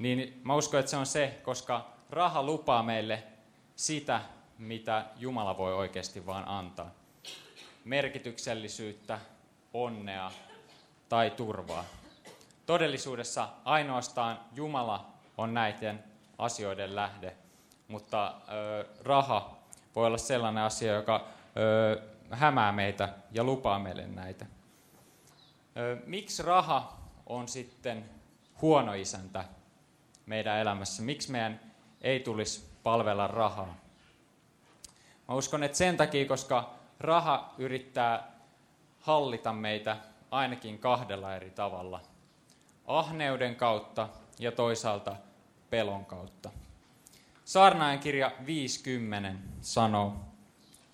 Niin 0.00 0.40
mä 0.44 0.54
uskon, 0.54 0.80
että 0.80 0.90
se 0.90 0.96
on 0.96 1.06
se, 1.06 1.40
koska 1.42 1.86
raha 2.10 2.42
lupaa 2.42 2.82
meille 2.82 3.22
sitä, 3.76 4.20
mitä 4.58 5.04
Jumala 5.16 5.58
voi 5.58 5.74
oikeasti 5.74 6.26
vaan 6.26 6.48
antaa. 6.48 6.90
Merkityksellisyyttä, 7.84 9.18
onnea 9.74 10.30
tai 11.08 11.30
turvaa. 11.30 11.84
Todellisuudessa 12.66 13.48
ainoastaan 13.64 14.40
Jumala 14.54 15.06
on 15.38 15.54
näiden 15.54 16.04
asioiden 16.38 16.96
lähde, 16.96 17.36
mutta 17.88 18.34
ö, 18.48 18.86
raha 19.02 19.56
voi 19.96 20.06
olla 20.06 20.18
sellainen 20.18 20.64
asia, 20.64 20.94
joka 20.94 21.26
ö, 21.56 22.02
hämää 22.30 22.72
meitä 22.72 23.08
ja 23.32 23.44
lupaa 23.44 23.78
meille 23.78 24.06
näitä. 24.06 24.46
Ö, 25.76 25.96
miksi 26.06 26.42
raha 26.42 27.00
on 27.26 27.48
sitten 27.48 28.10
huono 28.62 28.92
isäntä 28.92 29.44
meidän 30.30 30.58
elämässä? 30.58 31.02
Miksi 31.02 31.30
meidän 31.30 31.60
ei 32.00 32.20
tulisi 32.20 32.68
palvella 32.82 33.26
rahaa? 33.26 33.76
Mä 35.28 35.34
uskon, 35.34 35.62
että 35.62 35.78
sen 35.78 35.96
takia, 35.96 36.26
koska 36.26 36.70
raha 37.00 37.54
yrittää 37.58 38.32
hallita 39.00 39.52
meitä 39.52 39.96
ainakin 40.30 40.78
kahdella 40.78 41.36
eri 41.36 41.50
tavalla. 41.50 42.00
Ahneuden 42.86 43.56
kautta 43.56 44.08
ja 44.38 44.52
toisaalta 44.52 45.16
pelon 45.70 46.04
kautta. 46.04 46.50
Saarnaajan 47.44 47.98
kirja 47.98 48.32
50 48.46 49.32
sanoo, 49.60 50.16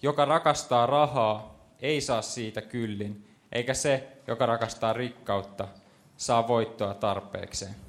joka 0.03 0.25
rakastaa 0.25 0.87
rahaa, 0.87 1.55
ei 1.81 2.01
saa 2.01 2.23
siitä 2.23 2.63
kyllin, 2.63 3.29
eikä 3.53 3.75
se, 3.75 4.17
joka 4.27 4.47
rakastaa 4.47 4.93
rikkautta, 4.93 5.69
saa 6.17 6.49
voittoa 6.49 6.95
tarpeekseen. 6.95 7.86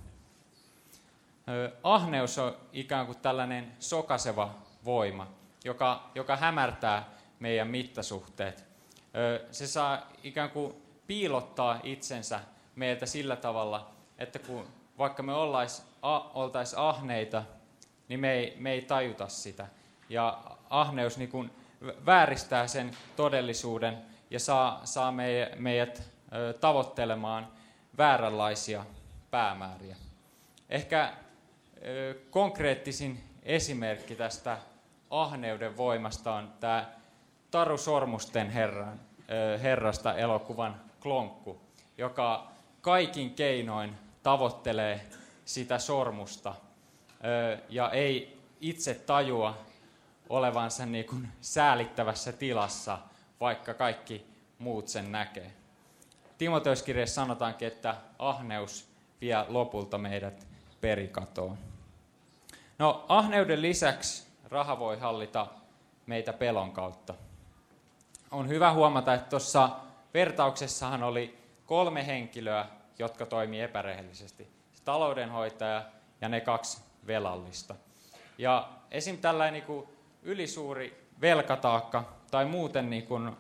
Ahneus 1.83 2.37
on 2.37 2.57
ikään 2.73 3.05
kuin 3.05 3.17
tällainen 3.17 3.71
sokaseva 3.79 4.55
voima, 4.85 5.27
joka, 5.63 6.11
joka 6.15 6.35
hämärtää 6.35 7.09
meidän 7.39 7.67
mittasuhteet. 7.67 8.65
Se 9.51 9.67
saa 9.67 10.07
ikään 10.23 10.49
kuin 10.49 10.73
piilottaa 11.07 11.79
itsensä 11.83 12.39
meiltä 12.75 13.05
sillä 13.05 13.35
tavalla, 13.35 13.91
että 14.17 14.39
kun 14.39 14.67
vaikka 14.97 15.23
me 15.23 15.33
oltaisiin 16.33 16.79
ahneita, 16.79 17.43
niin 18.09 18.19
me 18.19 18.31
ei, 18.33 18.53
me 18.59 18.71
ei 18.71 18.81
tajuta 18.81 19.27
sitä. 19.27 19.67
Ja 20.09 20.41
ahneus 20.69 21.17
niin 21.17 21.29
kuin 21.29 21.51
vääristää 22.05 22.67
sen 22.67 22.91
todellisuuden 23.15 23.97
ja 24.29 24.39
saa, 24.39 24.81
saa 24.83 25.13
meidät 25.55 26.03
tavoittelemaan 26.61 27.47
vääränlaisia 27.97 28.85
päämääriä. 29.31 29.95
Ehkä 30.69 31.13
konkreettisin 32.29 33.23
esimerkki 33.43 34.15
tästä 34.15 34.57
ahneuden 35.09 35.77
voimasta 35.77 36.33
on 36.33 36.53
tämä 36.59 36.89
Taru 37.51 37.77
Sormusten 37.77 38.49
herran, 38.49 38.99
herrasta 39.61 40.15
elokuvan 40.15 40.81
Klonkku, 41.01 41.61
joka 41.97 42.47
kaikin 42.81 43.33
keinoin 43.33 43.95
tavoittelee 44.23 45.01
sitä 45.45 45.79
sormusta 45.79 46.55
ja 47.69 47.91
ei 47.91 48.37
itse 48.61 48.93
tajua 48.93 49.57
olevansa 50.29 50.85
niin 50.85 51.05
kuin 51.05 51.27
säälittävässä 51.41 52.31
tilassa, 52.31 52.97
vaikka 53.39 53.73
kaikki 53.73 54.25
muut 54.59 54.87
sen 54.87 55.11
näkee. 55.11 55.51
Timoteuskirjassa 56.37 57.15
sanotaankin, 57.15 57.67
että 57.67 57.95
ahneus 58.19 58.87
vie 59.21 59.45
lopulta 59.47 59.97
meidät 59.97 60.47
perikatoon. 60.81 61.57
No, 62.79 63.05
ahneuden 63.09 63.61
lisäksi 63.61 64.27
raha 64.49 64.79
voi 64.79 64.99
hallita 64.99 65.47
meitä 66.05 66.33
pelon 66.33 66.71
kautta. 66.71 67.13
On 68.31 68.49
hyvä 68.49 68.73
huomata, 68.73 69.13
että 69.13 69.29
tuossa 69.29 69.69
vertauksessahan 70.13 71.03
oli 71.03 71.37
kolme 71.65 72.07
henkilöä, 72.07 72.65
jotka 72.99 73.25
toimii 73.25 73.61
epärehellisesti. 73.61 74.47
taloudenhoitaja 74.85 75.85
ja 76.21 76.29
ne 76.29 76.41
kaksi 76.41 76.81
velallista. 77.07 77.75
Ja 78.37 78.69
esim. 78.91 79.17
tällainen 79.17 79.53
niin 79.53 79.63
kuin 79.65 79.87
ylisuuri 80.23 81.07
velkataakka 81.21 82.03
tai 82.31 82.45
muuten 82.45 82.89
niin 82.89 83.07
kuin, 83.07 83.37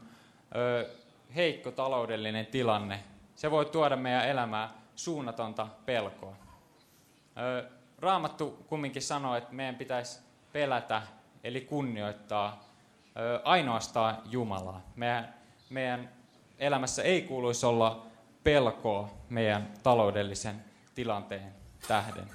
ö, 0.55 0.89
heikko 1.35 1.71
taloudellinen 1.71 2.45
tilanne, 2.45 3.03
se 3.35 3.51
voi 3.51 3.65
tuoda 3.65 3.95
meidän 3.95 4.27
elämään 4.27 4.69
suunnatonta 4.95 5.67
pelkoa. 5.85 6.35
Raamattu 7.99 8.65
kumminkin 8.69 9.01
sanoo, 9.01 9.35
että 9.35 9.53
meidän 9.53 9.75
pitäisi 9.75 10.19
pelätä, 10.53 11.01
eli 11.43 11.61
kunnioittaa 11.61 12.63
ainoastaan 13.43 14.17
Jumalaa. 14.25 14.81
Meidän, 14.95 15.33
meidän 15.69 16.09
elämässä 16.59 17.03
ei 17.03 17.21
kuuluisi 17.21 17.65
olla 17.65 18.05
pelkoa 18.43 19.09
meidän 19.29 19.73
taloudellisen 19.83 20.63
tilanteen 20.95 21.55
tähden. 21.87 22.29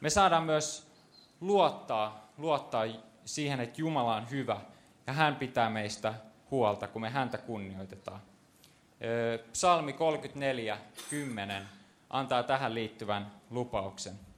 Me 0.00 0.10
saadaan 0.10 0.44
myös 0.44 0.92
luottaa, 1.40 2.30
luottaa 2.38 2.84
siihen, 3.24 3.60
että 3.60 3.80
Jumala 3.80 4.16
on 4.16 4.30
hyvä 4.30 4.60
ja 5.06 5.12
hän 5.12 5.36
pitää 5.36 5.70
meistä 5.70 6.14
huolta, 6.50 6.88
kun 6.88 7.02
me 7.02 7.10
häntä 7.10 7.38
kunnioitetaan. 7.38 8.20
Psalmi 9.52 9.92
34, 9.92 10.78
10 11.10 11.68
antaa 12.10 12.42
tähän 12.42 12.74
liittyvän 12.74 13.32
lupauksen. 13.50 14.31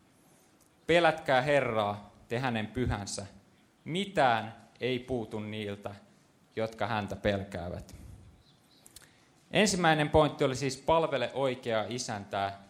Pelätkää 0.86 1.40
Herraa, 1.42 2.10
te 2.28 2.38
hänen 2.38 2.66
pyhänsä. 2.66 3.26
Mitään 3.84 4.54
ei 4.80 4.98
puutu 4.98 5.40
niiltä, 5.40 5.94
jotka 6.56 6.86
häntä 6.86 7.16
pelkäävät. 7.16 7.94
Ensimmäinen 9.50 10.10
pointti 10.10 10.44
oli 10.44 10.56
siis 10.56 10.76
palvele 10.76 11.30
oikeaa 11.34 11.84
isäntää, 11.88 12.62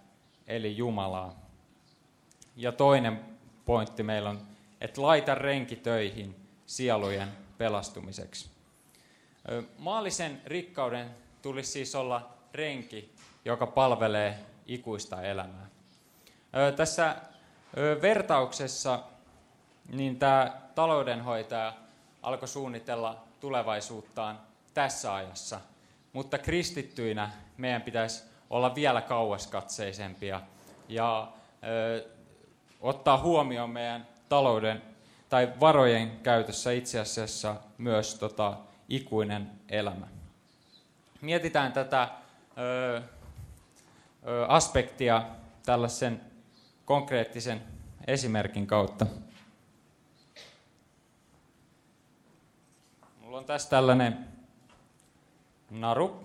eli 0.47 0.77
Jumalaa. 0.77 1.35
Ja 2.57 2.73
toinen 2.73 3.21
pointti 3.65 4.03
meillä 4.03 4.31
on, 4.31 4.41
että 4.81 5.03
laita 5.03 5.35
renki 5.35 5.77
töihin 5.77 6.37
sielujen 6.67 7.29
pelastumiseksi. 7.59 8.51
Maallisen 9.79 10.43
rikkauden 10.47 11.11
tulisi 11.43 11.73
siis 11.73 11.95
olla 11.95 12.35
renki, 12.53 13.15
joka 13.45 13.67
palvelee 13.67 14.39
ikuista 14.67 15.23
elämää. 15.23 15.67
Tässä 16.77 17.17
vertauksessa 18.03 18.99
niin 19.93 20.19
tämä 20.19 20.53
taloudenhoitaja 20.75 21.73
alkoi 22.23 22.49
suunnitella 22.49 23.25
tulevaisuuttaan 23.41 24.39
tässä 24.75 25.15
ajassa, 25.15 25.61
mutta 26.13 26.39
kristittyinä 26.39 27.31
meidän 27.57 27.83
pitäisi 27.83 28.25
olla 28.51 28.75
vielä 28.75 29.01
kauaskatseisempia 29.01 30.41
ja 30.89 31.29
ottaa 32.81 33.19
huomioon 33.19 33.71
meidän 33.71 34.07
talouden 34.29 34.83
tai 35.29 35.53
varojen 35.61 36.21
käytössä 36.23 36.73
itse 36.73 37.01
asiassa 37.01 37.57
myös 37.79 38.15
tota, 38.15 38.57
ikuinen 38.89 39.51
elämä. 39.69 40.07
Mietitään 41.21 41.73
tätä 41.73 42.09
ö, 42.59 43.03
ö, 44.27 44.47
aspektia 44.47 45.23
tällaisen 45.67 46.21
konkreettisen 46.85 47.63
esimerkin 48.07 48.67
kautta. 48.67 49.07
Mulla 53.21 53.39
on 53.39 53.45
tässä 53.45 53.71
tällainen 53.71 54.27
naru, 55.71 56.25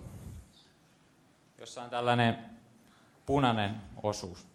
jossa 1.58 1.82
on 1.82 1.90
tällainen 1.90 2.38
punainen 3.26 3.74
osuus. 4.02 4.46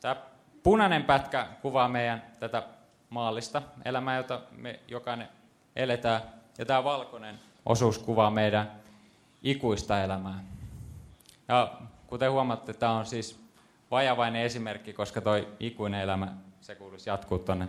Tämä 0.00 0.16
punainen 0.62 1.04
pätkä 1.04 1.48
kuvaa 1.62 1.88
meidän 1.88 2.22
tätä 2.40 2.62
maallista 3.10 3.62
elämää, 3.84 4.16
jota 4.16 4.40
me 4.50 4.80
jokainen 4.88 5.28
eletään. 5.76 6.22
Ja 6.58 6.66
tämä 6.66 6.84
valkoinen 6.84 7.38
osuus 7.66 7.98
kuvaa 7.98 8.30
meidän 8.30 8.72
ikuista 9.42 10.02
elämää. 10.02 10.44
Ja 11.48 11.72
kuten 12.06 12.32
huomaatte, 12.32 12.74
tämä 12.74 12.92
on 12.92 13.06
siis 13.06 13.41
vajavainen 13.92 14.42
esimerkki, 14.42 14.92
koska 14.92 15.20
tuo 15.20 15.32
ikuinen 15.60 16.00
elämä, 16.00 16.34
se 16.60 16.74
kuuluisi 16.74 17.10
jatkuu 17.10 17.38
tuonne 17.38 17.68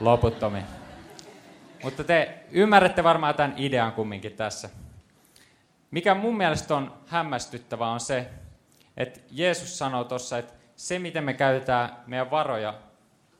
loputtomiin. 0.00 0.64
Mutta 1.82 2.04
te 2.04 2.44
ymmärrätte 2.50 3.04
varmaan 3.04 3.34
tämän 3.34 3.54
idean 3.56 3.92
kumminkin 3.92 4.32
tässä. 4.32 4.70
Mikä 5.90 6.14
mun 6.14 6.36
mielestä 6.36 6.76
on 6.76 6.94
hämmästyttävää 7.06 7.90
on 7.90 8.00
se, 8.00 8.26
että 8.96 9.20
Jeesus 9.30 9.78
sanoo 9.78 10.04
tuossa, 10.04 10.38
että 10.38 10.52
se 10.76 10.98
miten 10.98 11.24
me 11.24 11.34
käytetään 11.34 11.96
meidän 12.06 12.30
varoja 12.30 12.74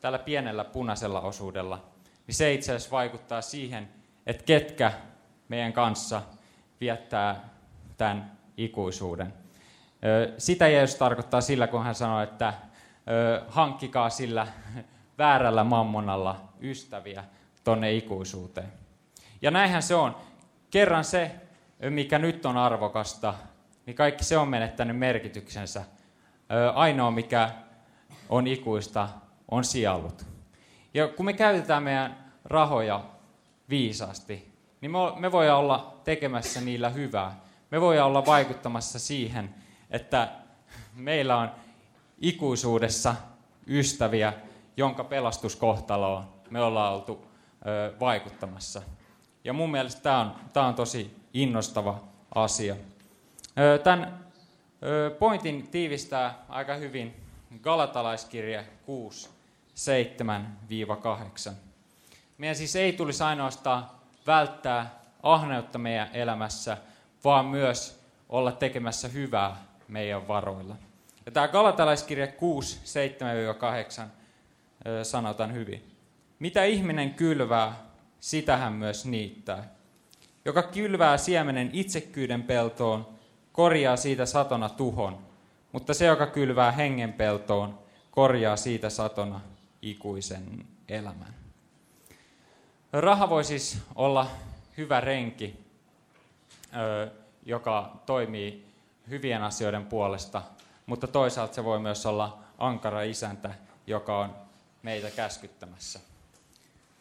tällä 0.00 0.18
pienellä 0.18 0.64
punaisella 0.64 1.20
osuudella, 1.20 1.84
niin 2.26 2.34
se 2.34 2.52
itse 2.52 2.72
asiassa 2.72 2.90
vaikuttaa 2.90 3.42
siihen, 3.42 3.88
että 4.26 4.44
ketkä 4.44 4.92
meidän 5.48 5.72
kanssa 5.72 6.22
viettää 6.80 7.48
tämän 7.96 8.38
ikuisuuden. 8.56 9.39
Sitä 10.38 10.68
Jeesus 10.68 10.96
tarkoittaa 10.96 11.40
sillä, 11.40 11.66
kun 11.66 11.84
hän 11.84 11.94
sanoo, 11.94 12.20
että 12.22 12.52
hankkikaa 13.48 14.10
sillä 14.10 14.46
väärällä 15.18 15.64
mammonalla 15.64 16.48
ystäviä 16.60 17.24
tonne 17.64 17.92
ikuisuuteen. 17.92 18.72
Ja 19.42 19.50
näinhän 19.50 19.82
se 19.82 19.94
on. 19.94 20.16
Kerran 20.70 21.04
se, 21.04 21.30
mikä 21.90 22.18
nyt 22.18 22.46
on 22.46 22.56
arvokasta, 22.56 23.34
niin 23.86 23.96
kaikki 23.96 24.24
se 24.24 24.38
on 24.38 24.48
menettänyt 24.48 24.98
merkityksensä. 24.98 25.82
Ainoa, 26.74 27.10
mikä 27.10 27.50
on 28.28 28.46
ikuista, 28.46 29.08
on 29.50 29.64
sielut. 29.64 30.26
Ja 30.94 31.08
kun 31.08 31.26
me 31.26 31.32
käytetään 31.32 31.82
meidän 31.82 32.32
rahoja 32.44 33.04
viisaasti, 33.68 34.52
niin 34.80 34.90
me 35.16 35.32
voidaan 35.32 35.58
olla 35.58 36.00
tekemässä 36.04 36.60
niillä 36.60 36.88
hyvää. 36.88 37.40
Me 37.70 37.80
voidaan 37.80 38.06
olla 38.06 38.26
vaikuttamassa 38.26 38.98
siihen, 38.98 39.54
että 39.90 40.28
meillä 40.94 41.36
on 41.36 41.50
ikuisuudessa 42.18 43.14
ystäviä, 43.66 44.32
jonka 44.76 45.04
pelastuskohtaloon 45.04 46.24
me 46.50 46.62
ollaan 46.62 46.94
oltu 46.94 47.26
ö, 47.66 47.94
vaikuttamassa. 48.00 48.82
Ja 49.44 49.52
mun 49.52 49.70
mielestä 49.70 50.02
tämä 50.02 50.20
on, 50.20 50.34
tämä 50.52 50.66
on 50.66 50.74
tosi 50.74 51.16
innostava 51.34 52.00
asia. 52.34 52.76
Tämän 53.84 54.24
pointin 55.18 55.68
tiivistää 55.68 56.44
aika 56.48 56.74
hyvin 56.74 57.16
Galatalaiskirje 57.62 58.66
6, 58.86 59.30
7-8. 61.50 61.52
Meidän 62.38 62.56
siis 62.56 62.76
ei 62.76 62.92
tulisi 62.92 63.22
ainoastaan 63.22 63.90
välttää 64.26 65.00
ahneutta 65.22 65.78
meidän 65.78 66.10
elämässä, 66.12 66.76
vaan 67.24 67.46
myös 67.46 68.04
olla 68.28 68.52
tekemässä 68.52 69.08
hyvää 69.08 69.56
meidän 69.90 70.28
varoilla. 70.28 70.76
Ja 71.26 71.32
tämä 71.32 71.48
Galatalaiskirja 71.48 72.26
6, 72.26 72.80
7-8 74.04 74.06
sanotaan 75.02 75.54
hyvin. 75.54 75.90
Mitä 76.38 76.64
ihminen 76.64 77.14
kylvää, 77.14 77.76
sitä 78.20 78.56
hän 78.56 78.72
myös 78.72 79.06
niittää. 79.06 79.74
Joka 80.44 80.62
kylvää 80.62 81.16
siemenen 81.16 81.70
itsekyyden 81.72 82.42
peltoon, 82.42 83.08
korjaa 83.52 83.96
siitä 83.96 84.26
satona 84.26 84.68
tuhon, 84.68 85.18
mutta 85.72 85.94
se, 85.94 86.06
joka 86.06 86.26
kylvää 86.26 86.72
hengen 86.72 87.12
peltoon, 87.12 87.78
korjaa 88.10 88.56
siitä 88.56 88.90
satona 88.90 89.40
ikuisen 89.82 90.66
elämän. 90.88 91.34
Raha 92.92 93.30
voi 93.30 93.44
siis 93.44 93.78
olla 93.94 94.26
hyvä 94.76 95.00
renki, 95.00 95.56
joka 97.46 97.96
toimii 98.06 98.69
hyvien 99.08 99.42
asioiden 99.42 99.86
puolesta, 99.86 100.42
mutta 100.86 101.06
toisaalta 101.06 101.54
se 101.54 101.64
voi 101.64 101.78
myös 101.78 102.06
olla 102.06 102.38
ankara 102.58 103.02
isäntä, 103.02 103.54
joka 103.86 104.18
on 104.18 104.34
meitä 104.82 105.10
käskyttämässä. 105.10 106.00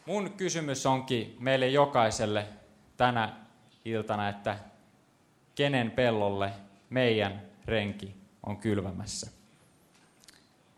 Mun 0.06 0.32
kysymys 0.32 0.86
onkin 0.86 1.36
meille 1.40 1.68
jokaiselle 1.68 2.46
tänä 2.98 3.34
iltana, 3.86 4.30
että 4.30 4.58
kenen 5.56 5.92
pellolle 5.92 6.52
meidän 6.90 7.42
renki 7.66 8.16
on 8.44 8.58
kylvämässä. 8.58 9.32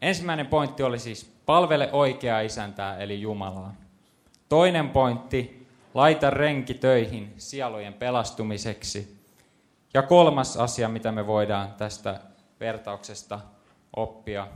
Ensimmäinen 0.01 0.47
pointti 0.47 0.83
oli 0.83 0.99
siis 0.99 1.31
palvele 1.45 1.89
oikeaa 1.91 2.41
isäntää 2.41 2.97
eli 2.97 3.21
Jumalaa. 3.21 3.75
Toinen 4.49 4.89
pointti, 4.89 5.67
laita 5.93 6.29
renki 6.29 6.73
töihin 6.73 7.33
sielujen 7.37 7.93
pelastumiseksi. 7.93 9.20
Ja 9.93 10.01
kolmas 10.01 10.57
asia, 10.57 10.89
mitä 10.89 11.11
me 11.11 11.27
voidaan 11.27 11.73
tästä 11.73 12.19
vertauksesta 12.59 13.39
oppia, 13.95 14.47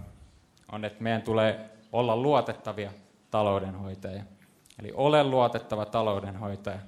on, 0.72 0.86
että 0.86 1.04
meidän 1.04 1.22
tulee 1.22 1.70
olla 1.92 2.16
luotettavia 2.16 2.92
taloudenhoitajia. 3.32 4.24
Eli 4.80 4.92
ole 4.96 5.24
luotettava 5.24 5.86
taloudenhoitaja 5.86 6.80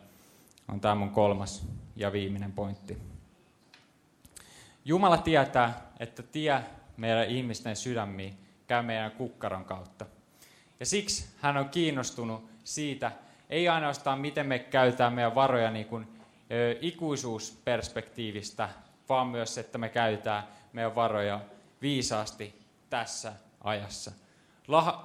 on 0.68 0.80
tämä 0.80 0.96
mun 0.96 1.10
kolmas 1.10 1.68
ja 1.96 2.12
viimeinen 2.12 2.52
pointti. 2.52 2.98
Jumala 4.86 5.18
tietää, 5.18 5.82
että 6.00 6.24
tie 6.24 6.64
meidän 6.98 7.28
ihmisten 7.28 7.76
sydämiin 7.76 8.38
käy 8.68 8.84
meidän 8.84 9.12
kukkaron 9.12 9.66
kautta. 9.66 10.06
Ja 10.80 10.86
siksi 10.86 11.28
hän 11.42 11.58
on 11.58 11.70
kiinnostunut 11.70 12.50
siitä, 12.64 13.12
ei 13.50 13.70
ainoastaan 13.70 14.20
miten 14.20 14.46
me 14.46 14.60
käytetään 14.60 15.14
meidän 15.14 15.36
varoja 15.36 15.72
niin 15.72 15.86
kuin, 15.86 16.17
ikuisuusperspektiivistä, 16.82 18.70
vaan 19.10 19.28
myös, 19.28 19.58
että 19.58 19.78
me 19.78 19.90
käytetään 19.90 20.44
meidän 20.74 20.96
varoja 20.96 21.40
viisaasti 21.82 22.62
tässä 22.90 23.34
ajassa. 23.64 24.12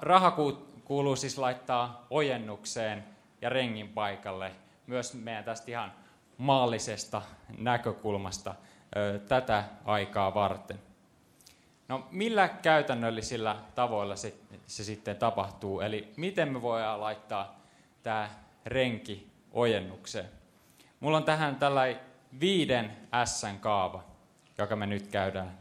Raha 0.01 0.37
kuuluu 0.85 1.17
siis 1.17 1.39
laittaa 1.39 2.07
ojennukseen 2.11 3.05
ja 3.41 3.49
rengin 3.49 3.89
paikalle, 3.89 4.53
myös 4.87 5.15
meidän 5.15 5.45
tästä 5.45 5.71
ihan 5.71 5.93
maallisesta 6.39 7.23
näkökulmasta 7.59 8.55
tätä 9.29 9.65
aikaa 9.85 10.35
varten. 10.35 10.79
No 11.89 12.07
millä 12.11 12.49
käytännöllisillä 12.49 13.57
tavoilla 13.75 14.17
se, 14.17 14.35
se 14.67 14.85
sitten 14.85 15.17
tapahtuu? 15.17 15.81
Eli 15.81 16.13
miten 16.17 16.53
me 16.53 16.63
voidaan 16.63 17.01
laittaa 17.01 17.61
tämä 18.03 18.31
renki 18.67 19.29
ojennukseen? 19.53 20.42
Mulla 21.03 21.17
on 21.17 21.25
tähän 21.25 21.57
tällainen 21.57 22.01
viiden 22.41 22.97
S-kaava, 23.25 24.03
joka 24.59 24.77
me 24.77 24.87
nyt 24.87 25.07
käydään 25.07 25.59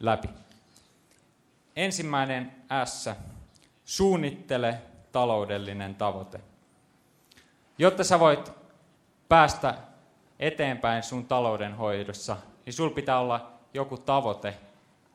läpi. 0.00 0.28
Ensimmäinen 1.76 2.52
S, 2.84 3.10
suunnittele 3.84 4.78
taloudellinen 5.12 5.94
tavoite. 5.94 6.40
Jotta 7.78 8.04
sä 8.04 8.20
voit 8.20 8.52
päästä 9.28 9.74
eteenpäin 10.38 11.02
sun 11.02 11.26
taloudenhoidossa, 11.26 12.36
niin 12.66 12.74
sul 12.74 12.90
pitää 12.90 13.20
olla 13.20 13.52
joku 13.74 13.96
tavoite, 13.96 14.54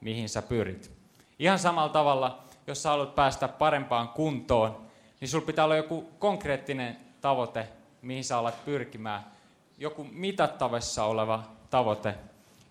mihin 0.01 0.29
sä 0.29 0.41
pyrit. 0.41 0.91
Ihan 1.39 1.59
samalla 1.59 1.89
tavalla, 1.89 2.43
jos 2.67 2.83
sä 2.83 2.89
haluat 2.89 3.15
päästä 3.15 3.47
parempaan 3.47 4.09
kuntoon, 4.09 4.85
niin 5.21 5.29
sul 5.29 5.41
pitää 5.41 5.65
olla 5.65 5.75
joku 5.75 6.09
konkreettinen 6.19 6.97
tavoite, 7.21 7.67
mihin 8.01 8.23
sä 8.23 8.37
alat 8.37 8.65
pyrkimään. 8.65 9.38
Joku 9.79 10.03
mitattavissa 10.03 11.03
oleva 11.03 11.43
tavoite, 11.69 12.15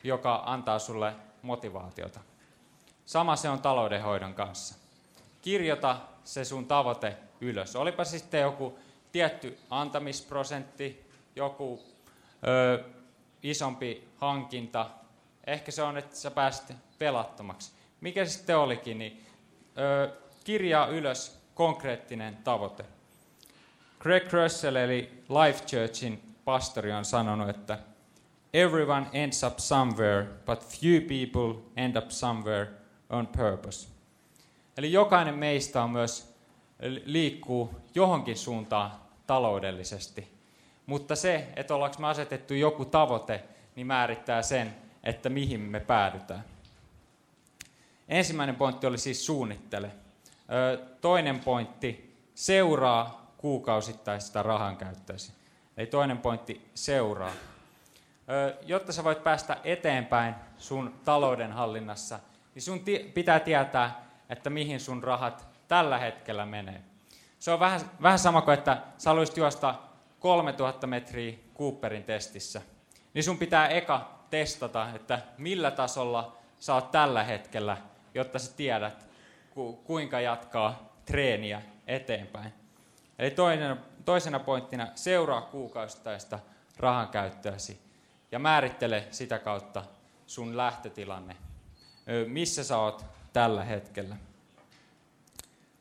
joka 0.04 0.42
antaa 0.46 0.78
sulle 0.78 1.12
motivaatiota. 1.42 2.20
Sama 3.06 3.36
se 3.36 3.48
on 3.48 3.62
taloudenhoidon 3.62 4.34
kanssa. 4.34 4.74
Kirjoita 5.42 5.96
se 6.24 6.44
sun 6.44 6.66
tavoite 6.66 7.16
ylös. 7.40 7.76
Olipa 7.76 8.04
sitten 8.04 8.40
joku 8.40 8.78
tietty 9.12 9.58
antamisprosentti, 9.70 11.06
joku 11.36 11.82
ö, 12.46 12.84
isompi 13.42 14.08
hankinta. 14.16 14.90
Ehkä 15.46 15.70
se 15.70 15.82
on, 15.82 15.96
että 15.96 16.16
sä 16.16 16.30
pääsit 16.30 16.76
pelattomaksi. 16.98 17.72
Mikä 18.00 18.24
se 18.24 18.30
sitten 18.30 18.58
olikin, 18.58 18.98
niin 18.98 19.26
ö, 19.78 20.12
kirjaa 20.44 20.86
ylös 20.86 21.40
konkreettinen 21.54 22.36
tavoite. 22.36 22.84
Greg 23.98 24.32
Russell 24.32 24.76
eli 24.76 25.22
Life 25.28 25.64
Churchin 25.64 26.27
pastori 26.48 26.92
on 26.92 27.04
sanonut, 27.04 27.48
että 27.48 27.78
Everyone 28.52 29.06
ends 29.12 29.44
up 29.44 29.58
somewhere, 29.58 30.26
but 30.46 30.64
few 30.64 31.00
people 31.00 31.62
end 31.76 31.96
up 31.96 32.10
somewhere 32.10 32.70
on 33.10 33.26
purpose. 33.26 33.88
Eli 34.76 34.92
jokainen 34.92 35.34
meistä 35.34 35.82
on 35.82 35.90
myös 35.90 36.34
liikkuu 37.04 37.70
johonkin 37.94 38.36
suuntaan 38.36 38.92
taloudellisesti. 39.26 40.32
Mutta 40.86 41.16
se, 41.16 41.48
että 41.56 41.74
ollaanko 41.74 41.96
me 42.00 42.06
asetettu 42.06 42.54
joku 42.54 42.84
tavoite, 42.84 43.44
niin 43.76 43.86
määrittää 43.86 44.42
sen, 44.42 44.74
että 45.04 45.28
mihin 45.28 45.60
me 45.60 45.80
päädytään. 45.80 46.44
ensimmäinen 48.08 48.56
pointti 48.56 48.86
oli 48.86 48.98
siis 48.98 49.26
suunnittele. 49.26 49.90
Toinen 51.00 51.40
pointti, 51.40 52.16
seuraa 52.34 53.32
kuukausittaista 53.36 54.42
rahankäyttöäsi. 54.42 55.38
Eli 55.78 55.86
toinen 55.86 56.18
pointti, 56.18 56.70
seuraa. 56.74 57.32
Jotta 58.66 58.92
sä 58.92 59.04
voit 59.04 59.24
päästä 59.24 59.56
eteenpäin 59.64 60.34
sun 60.56 61.00
taloudenhallinnassa, 61.04 62.18
niin 62.54 62.62
sun 62.62 62.80
pitää 63.14 63.40
tietää, 63.40 64.04
että 64.30 64.50
mihin 64.50 64.80
sun 64.80 65.04
rahat 65.04 65.46
tällä 65.68 65.98
hetkellä 65.98 66.46
menee. 66.46 66.80
Se 67.38 67.50
on 67.50 67.60
vähän, 67.60 67.80
vähän 68.02 68.18
sama 68.18 68.42
kuin, 68.42 68.54
että 68.54 68.82
sä 68.98 69.10
haluaisit 69.10 69.36
juosta 69.36 69.74
3000 70.20 70.86
metriä 70.86 71.38
Cooperin 71.58 72.04
testissä. 72.04 72.62
Niin 73.14 73.24
sun 73.24 73.38
pitää 73.38 73.68
eka 73.68 74.18
testata, 74.30 74.88
että 74.94 75.20
millä 75.38 75.70
tasolla 75.70 76.36
sä 76.58 76.74
oot 76.74 76.90
tällä 76.90 77.24
hetkellä, 77.24 77.76
jotta 78.14 78.38
sä 78.38 78.52
tiedät, 78.56 79.06
ku, 79.50 79.72
kuinka 79.72 80.20
jatkaa 80.20 80.92
treeniä 81.04 81.62
eteenpäin. 81.86 82.52
Eli 83.18 83.30
toinen, 83.30 83.78
toisena 84.08 84.38
pointtina 84.38 84.88
seuraa 84.94 85.40
kuukausittaista 85.40 86.38
rahan 86.76 87.08
käyttöäsi 87.08 87.80
ja 88.32 88.38
määrittele 88.38 89.06
sitä 89.10 89.38
kautta 89.38 89.84
sun 90.26 90.56
lähtötilanne, 90.56 91.36
missä 92.26 92.64
sä 92.64 92.78
oot 92.78 93.04
tällä 93.32 93.64
hetkellä. 93.64 94.16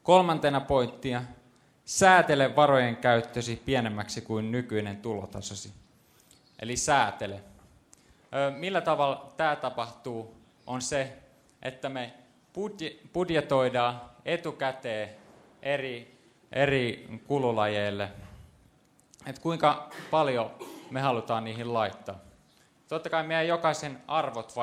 Kolmantena 0.04 0.62
pointtia, 0.62 1.24
säätele 1.86 2.56
varojen 2.56 2.98
käyttösi 2.98 3.62
pienemmäksi 3.66 4.22
kuin 4.22 4.52
nykyinen 4.52 4.98
tulotasosi. 4.98 5.74
Eli 6.60 6.78
säätele. 6.78 7.42
Millä 8.58 8.82
tavalla 8.82 9.34
tämä 9.38 9.56
tapahtuu, 9.56 10.36
on 10.66 10.82
se, 10.82 11.18
että 11.62 11.90
me 11.90 12.14
budjetoidaan 13.14 14.02
etukäteen 14.26 15.10
eri, 15.62 16.17
eri 16.52 17.08
kululajeille, 17.28 18.12
että 19.26 19.42
kuinka 19.42 19.90
paljon 20.12 20.52
me 20.92 21.02
halutaan 21.02 21.44
niihin 21.44 21.74
laittaa. 21.74 22.16
Totta 22.88 23.10
kai 23.10 23.24
meidän 23.24 23.48
jokaisen 23.48 24.02
arvot 24.08 24.54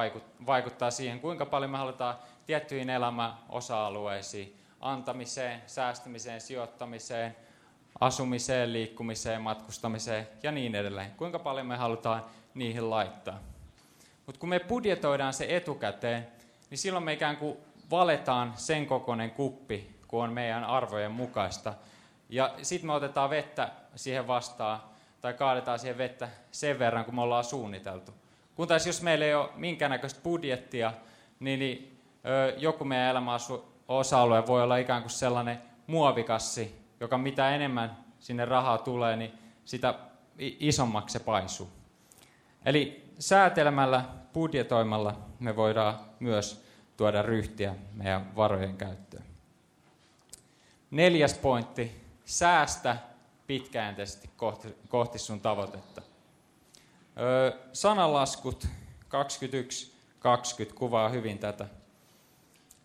vaikuttaa 0.47 0.91
siihen, 0.91 1.21
kuinka 1.21 1.47
paljon 1.47 1.71
me 1.71 1.79
halutaan 1.79 2.15
tiettyihin 2.47 2.91
elämäosa-alueisiin, 2.91 4.57
antamiseen, 4.81 5.63
säästämiseen, 5.67 6.41
sijoittamiseen, 6.41 7.37
asumiseen, 8.01 8.73
liikkumiseen, 8.73 9.41
matkustamiseen 9.41 10.29
ja 10.43 10.53
niin 10.53 10.75
edelleen. 10.75 11.11
Kuinka 11.11 11.39
paljon 11.39 11.67
me 11.67 11.77
halutaan 11.77 12.25
niihin 12.55 12.91
laittaa. 12.91 13.39
Mutta 14.27 14.41
kun 14.41 14.49
me 14.49 14.61
budjetoidaan 14.61 15.35
se 15.35 15.47
etukäteen, 15.49 16.29
niin 16.71 16.79
silloin 16.79 17.05
me 17.05 17.13
ikään 17.13 17.37
kuin 17.37 17.57
valetaan 17.91 18.53
sen 18.57 18.87
kokoinen 18.87 19.31
kuppi, 19.31 19.94
kun 20.15 20.25
on 20.25 20.33
meidän 20.33 20.65
arvojen 20.65 21.13
mukaista. 21.13 21.75
Ja 22.29 22.55
sitten 22.63 22.87
me 22.87 22.93
otetaan 22.93 23.31
vettä 23.31 23.71
siihen 23.97 24.27
vastaan, 24.27 24.81
tai 25.21 25.35
kaadetaan 25.35 25.79
siihen 25.79 25.99
vettä 25.99 26.29
sen 26.51 26.79
verran, 26.79 27.05
kun 27.05 27.15
me 27.15 27.21
ollaan 27.21 27.45
suunniteltu. 27.45 28.13
Kun 28.55 28.69
taas 28.69 28.87
jos 28.87 29.03
meillä 29.03 29.25
ei 29.25 29.35
ole 29.35 29.51
minkäännäköistä 29.55 30.21
budjettia, 30.23 30.93
niin, 31.41 31.59
niin 31.59 32.01
ö, 32.27 32.55
joku 32.59 32.85
meidän 32.85 33.11
elämän 33.11 33.41
osa-alue 33.89 34.47
voi 34.47 34.63
olla 34.63 34.77
ikään 34.77 35.03
kuin 35.03 35.11
sellainen 35.11 35.63
muovikassi, 35.87 36.81
joka 37.01 37.19
mitä 37.19 37.51
enemmän 37.51 37.97
sinne 38.19 38.45
rahaa 38.45 38.79
tulee, 38.79 39.17
niin 39.17 39.33
sitä 39.65 39.95
isommaksi 40.39 41.13
se 41.13 41.25
paisuu. 41.25 41.69
Eli 42.65 43.05
säätelemällä, 43.19 44.05
budjetoimalla 44.33 45.17
me 45.41 45.57
voidaan 45.57 45.99
myös 46.21 46.65
tuoda 46.97 47.23
ryhtiä 47.23 47.75
meidän 47.95 48.37
varojen 48.37 48.77
käyttöön. 48.77 49.14
Neljäs 50.95 51.35
pointti, 51.35 52.05
säästä 52.25 52.97
pitkäjänteisesti 53.47 54.31
kohti, 54.37 54.77
kohti 54.89 55.19
sun 55.19 55.41
tavoitetta. 55.41 56.03
Öö, 57.19 57.53
sananlaskut 57.73 58.65
21.20 58.65 58.69
kuvaa 60.75 61.09
hyvin 61.09 61.39
tätä. 61.39 61.67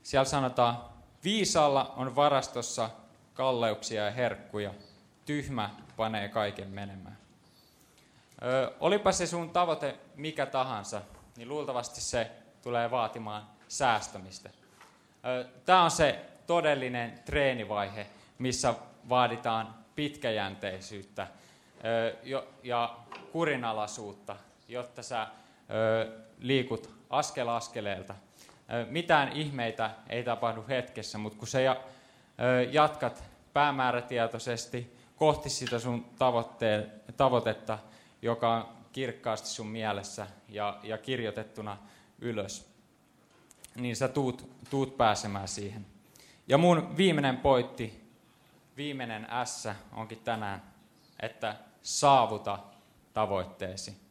Siellä 0.03 0.25
sanotaan, 0.25 0.77
viisaalla 1.23 1.93
on 1.97 2.15
varastossa 2.15 2.89
kalleuksia 3.33 4.05
ja 4.05 4.11
herkkuja, 4.11 4.73
tyhmä 5.25 5.69
panee 5.97 6.29
kaiken 6.29 6.69
menemään. 6.69 7.17
Ö, 8.41 8.73
olipa 8.79 9.11
se 9.11 9.27
sun 9.27 9.49
tavoite 9.49 9.99
mikä 10.15 10.45
tahansa, 10.45 11.01
niin 11.37 11.49
luultavasti 11.49 12.01
se 12.01 12.31
tulee 12.61 12.91
vaatimaan 12.91 13.47
säästämistä. 13.67 14.49
Tämä 15.65 15.83
on 15.83 15.91
se 15.91 16.25
todellinen 16.49 17.19
treenivaihe, 17.25 18.07
missä 18.39 18.73
vaaditaan 19.09 19.75
pitkäjänteisyyttä 19.95 21.27
ja 22.63 22.97
kurinalaisuutta, 23.31 24.35
jotta 24.67 25.03
sä 25.03 25.27
liikut 26.39 26.89
askel 27.09 27.47
askeleelta 27.47 28.15
mitään 28.89 29.31
ihmeitä 29.31 29.91
ei 30.09 30.23
tapahdu 30.23 30.65
hetkessä, 30.69 31.17
mutta 31.17 31.39
kun 31.39 31.47
sä 31.47 31.59
jatkat 32.71 33.23
päämäärätietoisesti 33.53 34.97
kohti 35.15 35.49
sitä 35.49 35.79
sun 35.79 36.05
tavoitetta, 37.17 37.79
joka 38.21 38.53
on 38.53 38.67
kirkkaasti 38.91 39.47
sun 39.47 39.67
mielessä 39.67 40.27
ja, 40.47 40.79
ja 40.83 40.97
kirjoitettuna 40.97 41.77
ylös, 42.19 42.69
niin 43.75 43.95
sä 43.95 44.07
tuut, 44.07 44.49
tuut 44.69 44.97
pääsemään 44.97 45.47
siihen. 45.47 45.85
Ja 46.49 46.57
mun 46.57 46.97
viimeinen 46.97 47.37
pointti, 47.37 48.09
viimeinen 48.77 49.27
S 49.45 49.67
onkin 49.93 50.19
tänään, 50.19 50.63
että 51.19 51.55
saavuta 51.81 52.59
tavoitteesi 53.13 54.09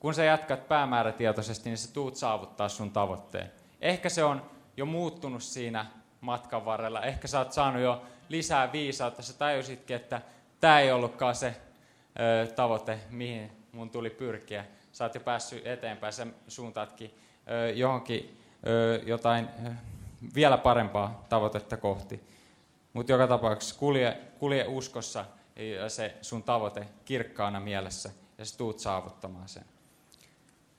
kun 0.00 0.14
sä 0.14 0.24
jatkat 0.24 0.68
päämäärätietoisesti, 0.68 1.70
niin 1.70 1.78
sä 1.78 1.92
tuut 1.92 2.16
saavuttaa 2.16 2.68
sun 2.68 2.90
tavoitteen. 2.90 3.50
Ehkä 3.80 4.08
se 4.08 4.24
on 4.24 4.50
jo 4.76 4.86
muuttunut 4.86 5.42
siinä 5.42 5.86
matkan 6.20 6.64
varrella. 6.64 7.02
Ehkä 7.02 7.28
sä 7.28 7.38
oot 7.38 7.52
saanut 7.52 7.82
jo 7.82 8.02
lisää 8.28 8.72
viisautta. 8.72 9.22
Sä 9.22 9.38
tajusitkin, 9.38 9.96
että 9.96 10.20
tämä 10.60 10.80
ei 10.80 10.92
ollutkaan 10.92 11.34
se 11.34 11.56
ö, 12.20 12.46
tavoite, 12.46 12.98
mihin 13.10 13.50
mun 13.72 13.90
tuli 13.90 14.10
pyrkiä. 14.10 14.64
Sä 14.92 15.04
oot 15.04 15.14
jo 15.14 15.20
päässyt 15.20 15.66
eteenpäin. 15.66 16.12
Sä 16.12 16.26
suuntaatkin 16.48 17.14
ö, 17.50 17.70
johonkin 17.70 18.38
ö, 18.66 19.00
jotain 19.06 19.48
ö, 19.66 19.70
vielä 20.34 20.58
parempaa 20.58 21.26
tavoitetta 21.28 21.76
kohti. 21.76 22.20
Mutta 22.92 23.12
joka 23.12 23.26
tapauksessa 23.26 23.78
kulje, 23.78 24.20
kulje 24.38 24.64
uskossa 24.68 25.24
se 25.88 26.16
sun 26.22 26.42
tavoite 26.42 26.88
kirkkaana 27.04 27.60
mielessä 27.60 28.10
ja 28.38 28.44
sä 28.44 28.58
tuut 28.58 28.78
saavuttamaan 28.78 29.48
sen. 29.48 29.64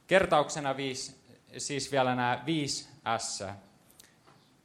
Kertauksena 0.07 0.77
viisi, 0.77 1.15
siis 1.57 1.91
vielä 1.91 2.15
nämä 2.15 2.43
viisi 2.45 2.89
S. 3.17 3.43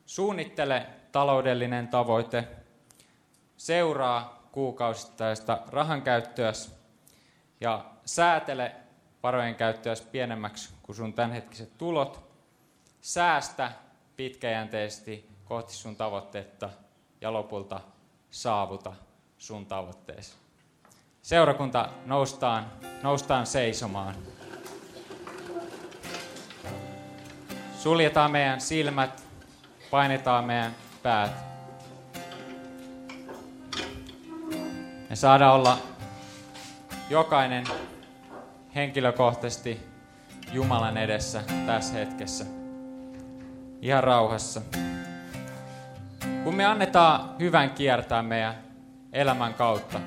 Suunnittele 0.07 0.87
taloudellinen 1.13 1.89
tavoite, 1.89 2.49
seuraa 3.57 4.49
kuukausittaista 4.53 5.59
rahankäyttöä 5.67 6.53
ja 7.61 7.85
säätele 8.07 8.73
varojen 9.23 9.55
käyttöä 9.55 9.95
pienemmäksi 10.13 10.75
kuin 10.83 10.97
sun 10.97 11.13
tämänhetkiset 11.13 11.79
tulot. 11.79 12.31
Säästä 13.01 13.73
pitkäjänteisesti 14.17 15.29
kohti 15.45 15.73
sun 15.73 15.97
tavoitteetta 15.97 16.71
ja 17.21 17.33
lopulta 17.33 17.81
saavuta 18.31 18.93
sun 19.39 19.67
tavoitteesi. 19.67 20.35
Seurakunta 21.23 21.89
noustaan, 22.07 22.67
noustaan 23.03 23.47
seisomaan. 23.47 24.15
Suljetaan 27.79 28.31
meidän 28.31 28.61
silmät, 28.61 29.23
painetaan 29.91 30.45
meidän 30.45 30.75
päät. 31.03 31.31
Me 35.11 35.17
saadaan 35.17 35.55
olla 35.55 35.79
jokainen 37.11 37.65
henkilökohtaisesti 38.75 39.81
Jumalan 40.53 40.97
edessä 40.97 41.43
tässä 41.67 41.95
hetkessä. 41.95 42.64
Ihan 43.85 44.05
rauhassa. 44.05 44.61
Kun 46.45 46.55
me 46.55 46.65
annetaan 46.65 47.39
hyvän 47.41 47.71
kiertää 47.71 48.23
meidän 48.23 48.55
elämän 49.13 49.55
kautta, 49.55 50.01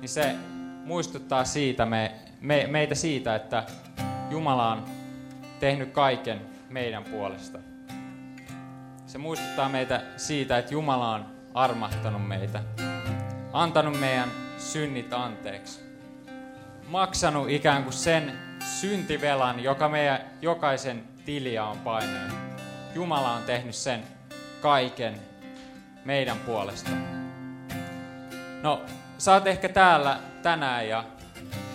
niin 0.00 0.08
se 0.08 0.34
muistuttaa 0.84 1.44
siitä 1.44 1.86
me, 1.86 2.12
me, 2.40 2.66
meitä 2.66 2.94
siitä, 2.94 3.34
että 3.34 3.64
Jumala 4.30 4.72
on 4.72 4.84
tehnyt 5.60 5.90
kaiken 5.92 6.40
meidän 6.70 7.04
puolesta. 7.04 7.58
Se 9.06 9.18
muistuttaa 9.18 9.68
meitä 9.68 10.02
siitä, 10.16 10.58
että 10.58 10.74
Jumala 10.74 11.14
on 11.14 11.26
armahtanut 11.54 12.28
meitä, 12.28 12.62
antanut 13.52 14.00
meidän 14.00 14.28
synnit 14.58 15.12
anteeksi, 15.12 15.80
maksanut 16.88 17.48
ikään 17.48 17.82
kuin 17.82 17.92
sen 17.92 18.38
syntivelan, 18.80 19.60
joka 19.60 19.88
meidän 19.88 20.20
jokaisen 20.42 21.04
tiliä 21.24 21.64
on 21.64 21.78
painanut. 21.78 22.53
Jumala 22.94 23.32
on 23.32 23.42
tehnyt 23.42 23.74
sen 23.74 24.04
kaiken 24.60 25.20
meidän 26.04 26.38
puolesta. 26.38 26.90
No, 28.62 28.82
sä 29.18 29.32
oot 29.32 29.46
ehkä 29.46 29.68
täällä 29.68 30.20
tänään 30.42 30.88
ja 30.88 31.04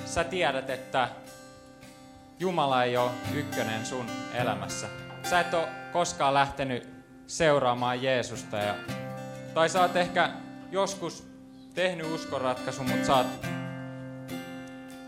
sä 0.06 0.24
tiedät, 0.24 0.70
että 0.70 1.10
Jumala 2.40 2.84
ei 2.84 2.98
ole 2.98 3.12
ykkönen 3.34 3.86
sun 3.86 4.06
elämässä. 4.34 4.88
Sä 5.30 5.40
et 5.40 5.54
ole 5.54 5.68
koskaan 5.94 6.34
lähtenyt 6.34 6.90
seuraamaan 7.28 8.04
Jeesusta. 8.04 8.58
Ja, 8.58 8.76
tai 9.54 9.70
sä 9.70 9.82
oot 9.82 9.96
ehkä 9.96 10.30
joskus 10.72 11.28
tehnyt 11.74 12.12
uskonratkaisun, 12.12 12.90
mutta 12.90 13.06
sä 13.06 13.16
oot 13.16 13.28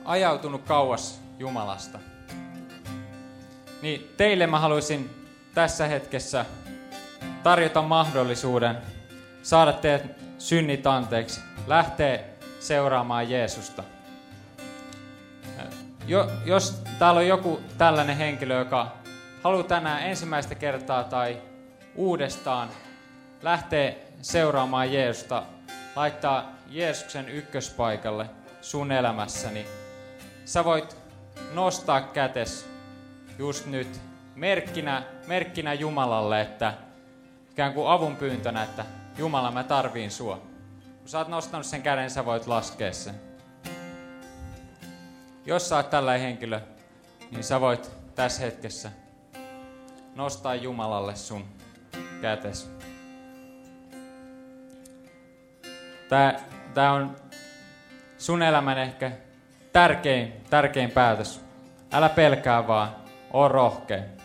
ajautunut 0.05 0.61
kauas 0.63 1.21
Jumalasta. 1.39 1.99
Niin 3.81 4.13
teille 4.17 4.47
mä 4.47 4.59
haluaisin 4.59 5.20
tässä 5.53 5.87
hetkessä 5.87 6.45
tarjota 7.43 7.81
mahdollisuuden 7.81 8.77
saada 9.43 9.73
teidät 9.73 10.05
synnit 10.37 10.87
anteeksi, 10.87 11.41
lähteä 11.67 12.19
seuraamaan 12.59 13.29
Jeesusta. 13.29 13.83
Jo, 16.07 16.31
jos 16.45 16.83
täällä 16.99 17.19
on 17.19 17.27
joku 17.27 17.61
tällainen 17.77 18.17
henkilö, 18.17 18.59
joka 18.59 18.91
haluaa 19.43 19.63
tänään 19.63 20.03
ensimmäistä 20.03 20.55
kertaa 20.55 21.03
tai 21.03 21.41
uudestaan 21.95 22.69
lähteä 23.41 23.93
seuraamaan 24.21 24.93
Jeesusta, 24.93 25.43
laittaa 25.95 26.51
Jeesuksen 26.67 27.29
ykköspaikalle 27.29 28.29
sun 28.61 28.91
elämässäni, 28.91 29.65
sä 30.45 30.65
voit 30.65 30.97
nostaa 31.53 32.01
kätes 32.01 32.69
just 33.37 33.65
nyt 33.65 34.01
merkkinä, 34.35 35.03
merkkinä 35.31 35.73
Jumalalle, 35.73 36.41
että 36.41 36.73
ikään 37.51 37.73
kuin 37.73 37.89
avun 37.89 38.15
pyyntönä, 38.15 38.63
että 38.63 38.85
Jumala, 39.17 39.51
mä 39.51 39.63
tarviin 39.63 40.11
sua. 40.11 40.37
Kun 40.99 41.09
sä 41.09 41.17
oot 41.17 41.27
nostanut 41.27 41.65
sen 41.65 41.81
käden, 41.81 42.09
sä 42.09 42.25
voit 42.25 42.47
laskea 42.47 42.93
sen. 42.93 43.15
Jos 45.45 45.69
sä 45.69 45.75
oot 45.75 45.89
tällainen 45.89 46.21
henkilö, 46.27 46.61
niin 47.31 47.43
sä 47.43 47.61
voit 47.61 47.91
tässä 48.15 48.41
hetkessä 48.41 48.91
nostaa 50.15 50.55
Jumalalle 50.55 51.15
sun 51.15 51.45
kätes. 52.21 52.71
Tää, 56.09 56.39
tää 56.73 56.93
on 56.93 57.15
sun 58.17 58.41
elämän 58.41 58.77
ehkä 58.77 59.11
tärkein, 59.73 60.33
tärkein 60.49 60.91
päätös. 60.91 61.41
Älä 61.91 62.09
pelkää 62.09 62.67
vaan, 62.67 62.95
oo 63.33 63.47
rohkea. 63.47 64.20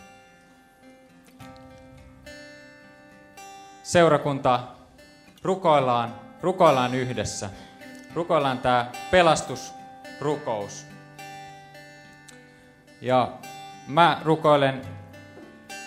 Seurakunta, 3.87 4.61
rukoillaan, 5.42 6.20
rukoillaan 6.40 6.94
yhdessä. 6.94 7.51
Rukoillaan 8.14 8.59
tämä 8.59 8.90
pelastusrukous. 9.11 10.87
Ja 13.01 13.38
mä 13.87 14.20
rukoilen 14.25 14.83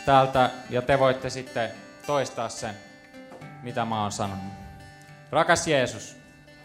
täältä 0.05 0.49
ja 0.69 0.81
te 0.81 0.99
voitte 0.99 1.29
sitten 1.29 1.71
toistaa 2.05 2.49
sen, 2.49 2.75
mitä 3.63 3.85
mä 3.85 4.01
oon 4.01 4.12
sanonut. 4.12 4.53
Rakas 5.31 5.67
Jeesus. 5.67 6.15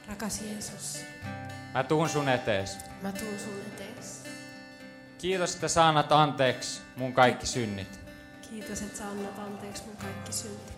Rakas 0.09 0.41
Jeesus. 0.41 1.05
Mä 1.75 1.85
tuun 1.85 2.09
sun 2.09 2.29
etees. 2.29 2.79
Mä 3.03 3.13
tuun 3.13 3.39
sun 3.39 3.61
etees. 3.75 4.25
Kiitos, 5.19 5.55
että 5.55 5.69
sä 5.69 5.89
annat 5.89 6.13
anteeksi 6.13 6.83
mun 6.97 7.13
kaikki 7.13 7.47
synnit. 7.47 8.01
Kiitos, 8.51 8.83
että 8.83 8.99
sä 8.99 9.09
annat 9.09 9.39
anteeksi 9.39 9.83
mun 9.87 9.97
kaikki 9.97 10.33
synnit. 10.33 10.74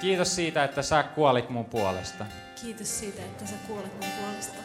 Kiitos 0.00 0.34
siitä, 0.36 0.64
että 0.64 0.82
sä 0.82 1.02
kuolit 1.02 1.50
mun 1.50 1.64
puolesta. 1.64 2.26
Kiitos 2.62 2.98
siitä, 2.98 3.22
että 3.22 3.46
sä 3.46 3.54
kuolit 3.66 3.92
mun 3.92 4.10
puolesta. 4.20 4.58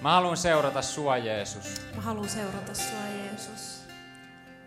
Mä 0.00 0.10
haluan 0.12 0.36
seurata 0.36 0.82
sua, 0.82 1.16
Jeesus. 1.16 1.82
Mä 1.96 2.02
haluan 2.02 2.28
seurata 2.28 2.74
sua, 2.74 3.06
Jeesus. 3.24 3.80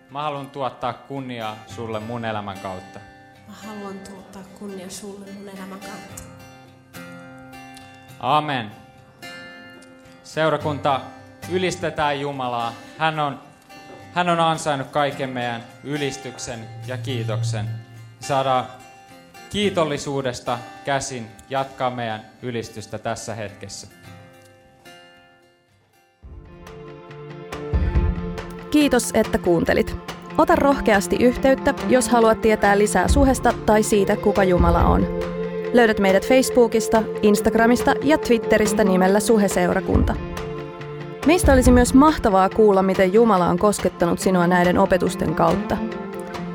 Mä 0.09 0.21
haluan 0.21 0.49
tuottaa 0.49 0.93
kunniaa 0.93 1.57
sulle 1.67 1.99
mun 1.99 2.25
elämän 2.25 2.59
kautta. 2.59 2.99
Mä 3.47 3.53
haluan 3.53 3.99
tuottaa 3.99 4.43
kunnia 4.59 4.89
sulle 4.89 5.25
mun 5.31 5.49
elämän 5.49 5.79
kautta. 5.79 6.23
Amen. 8.19 8.71
Seurakunta, 10.23 11.01
ylistetään 11.49 12.19
Jumalaa. 12.19 12.73
Hän 12.97 13.19
on, 13.19 13.39
hän 14.13 14.29
on 14.29 14.39
ansainnut 14.39 14.87
kaiken 14.87 15.29
meidän 15.29 15.63
ylistyksen 15.83 16.67
ja 16.87 16.97
kiitoksen. 16.97 17.69
Saadaan 18.19 18.67
kiitollisuudesta 19.53 20.59
käsin 20.85 21.27
jatkaa 21.49 21.89
meidän 21.89 22.21
ylistystä 22.41 22.97
tässä 22.97 23.35
hetkessä. 23.35 23.87
Kiitos, 28.71 29.09
että 29.13 29.37
kuuntelit. 29.37 29.95
Ota 30.37 30.55
rohkeasti 30.55 31.15
yhteyttä, 31.15 31.73
jos 31.89 32.09
haluat 32.09 32.41
tietää 32.41 32.77
lisää 32.77 33.07
suhesta 33.07 33.53
tai 33.65 33.83
siitä, 33.83 34.15
kuka 34.15 34.43
Jumala 34.43 34.83
on. 34.83 35.07
Löydät 35.73 35.99
meidät 35.99 36.27
Facebookista, 36.27 37.03
Instagramista 37.21 37.93
ja 38.03 38.17
Twitteristä 38.17 38.83
nimellä 38.83 39.19
Suheseurakunta. 39.19 40.15
Meistä 41.25 41.53
olisi 41.53 41.71
myös 41.71 41.93
mahtavaa 41.93 42.49
kuulla, 42.49 42.83
miten 42.83 43.13
Jumala 43.13 43.47
on 43.47 43.59
koskettanut 43.59 44.19
sinua 44.19 44.47
näiden 44.47 44.77
opetusten 44.77 45.35
kautta. 45.35 45.77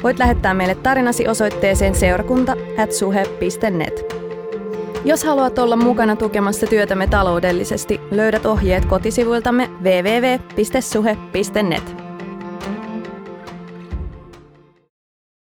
Voit 0.02 0.18
lähettää 0.18 0.54
meille 0.54 0.74
tarinasi 0.74 1.28
osoitteeseen 1.28 1.94
seurakunta.suhe.net. 1.94 4.14
Jos 5.04 5.24
haluat 5.24 5.58
olla 5.58 5.76
mukana 5.76 6.16
tukemassa 6.16 6.66
työtämme 6.66 7.06
taloudellisesti, 7.06 8.00
löydät 8.10 8.46
ohjeet 8.46 8.84
kotisivuiltamme 8.84 9.70
www.suhe.net. 9.82 11.28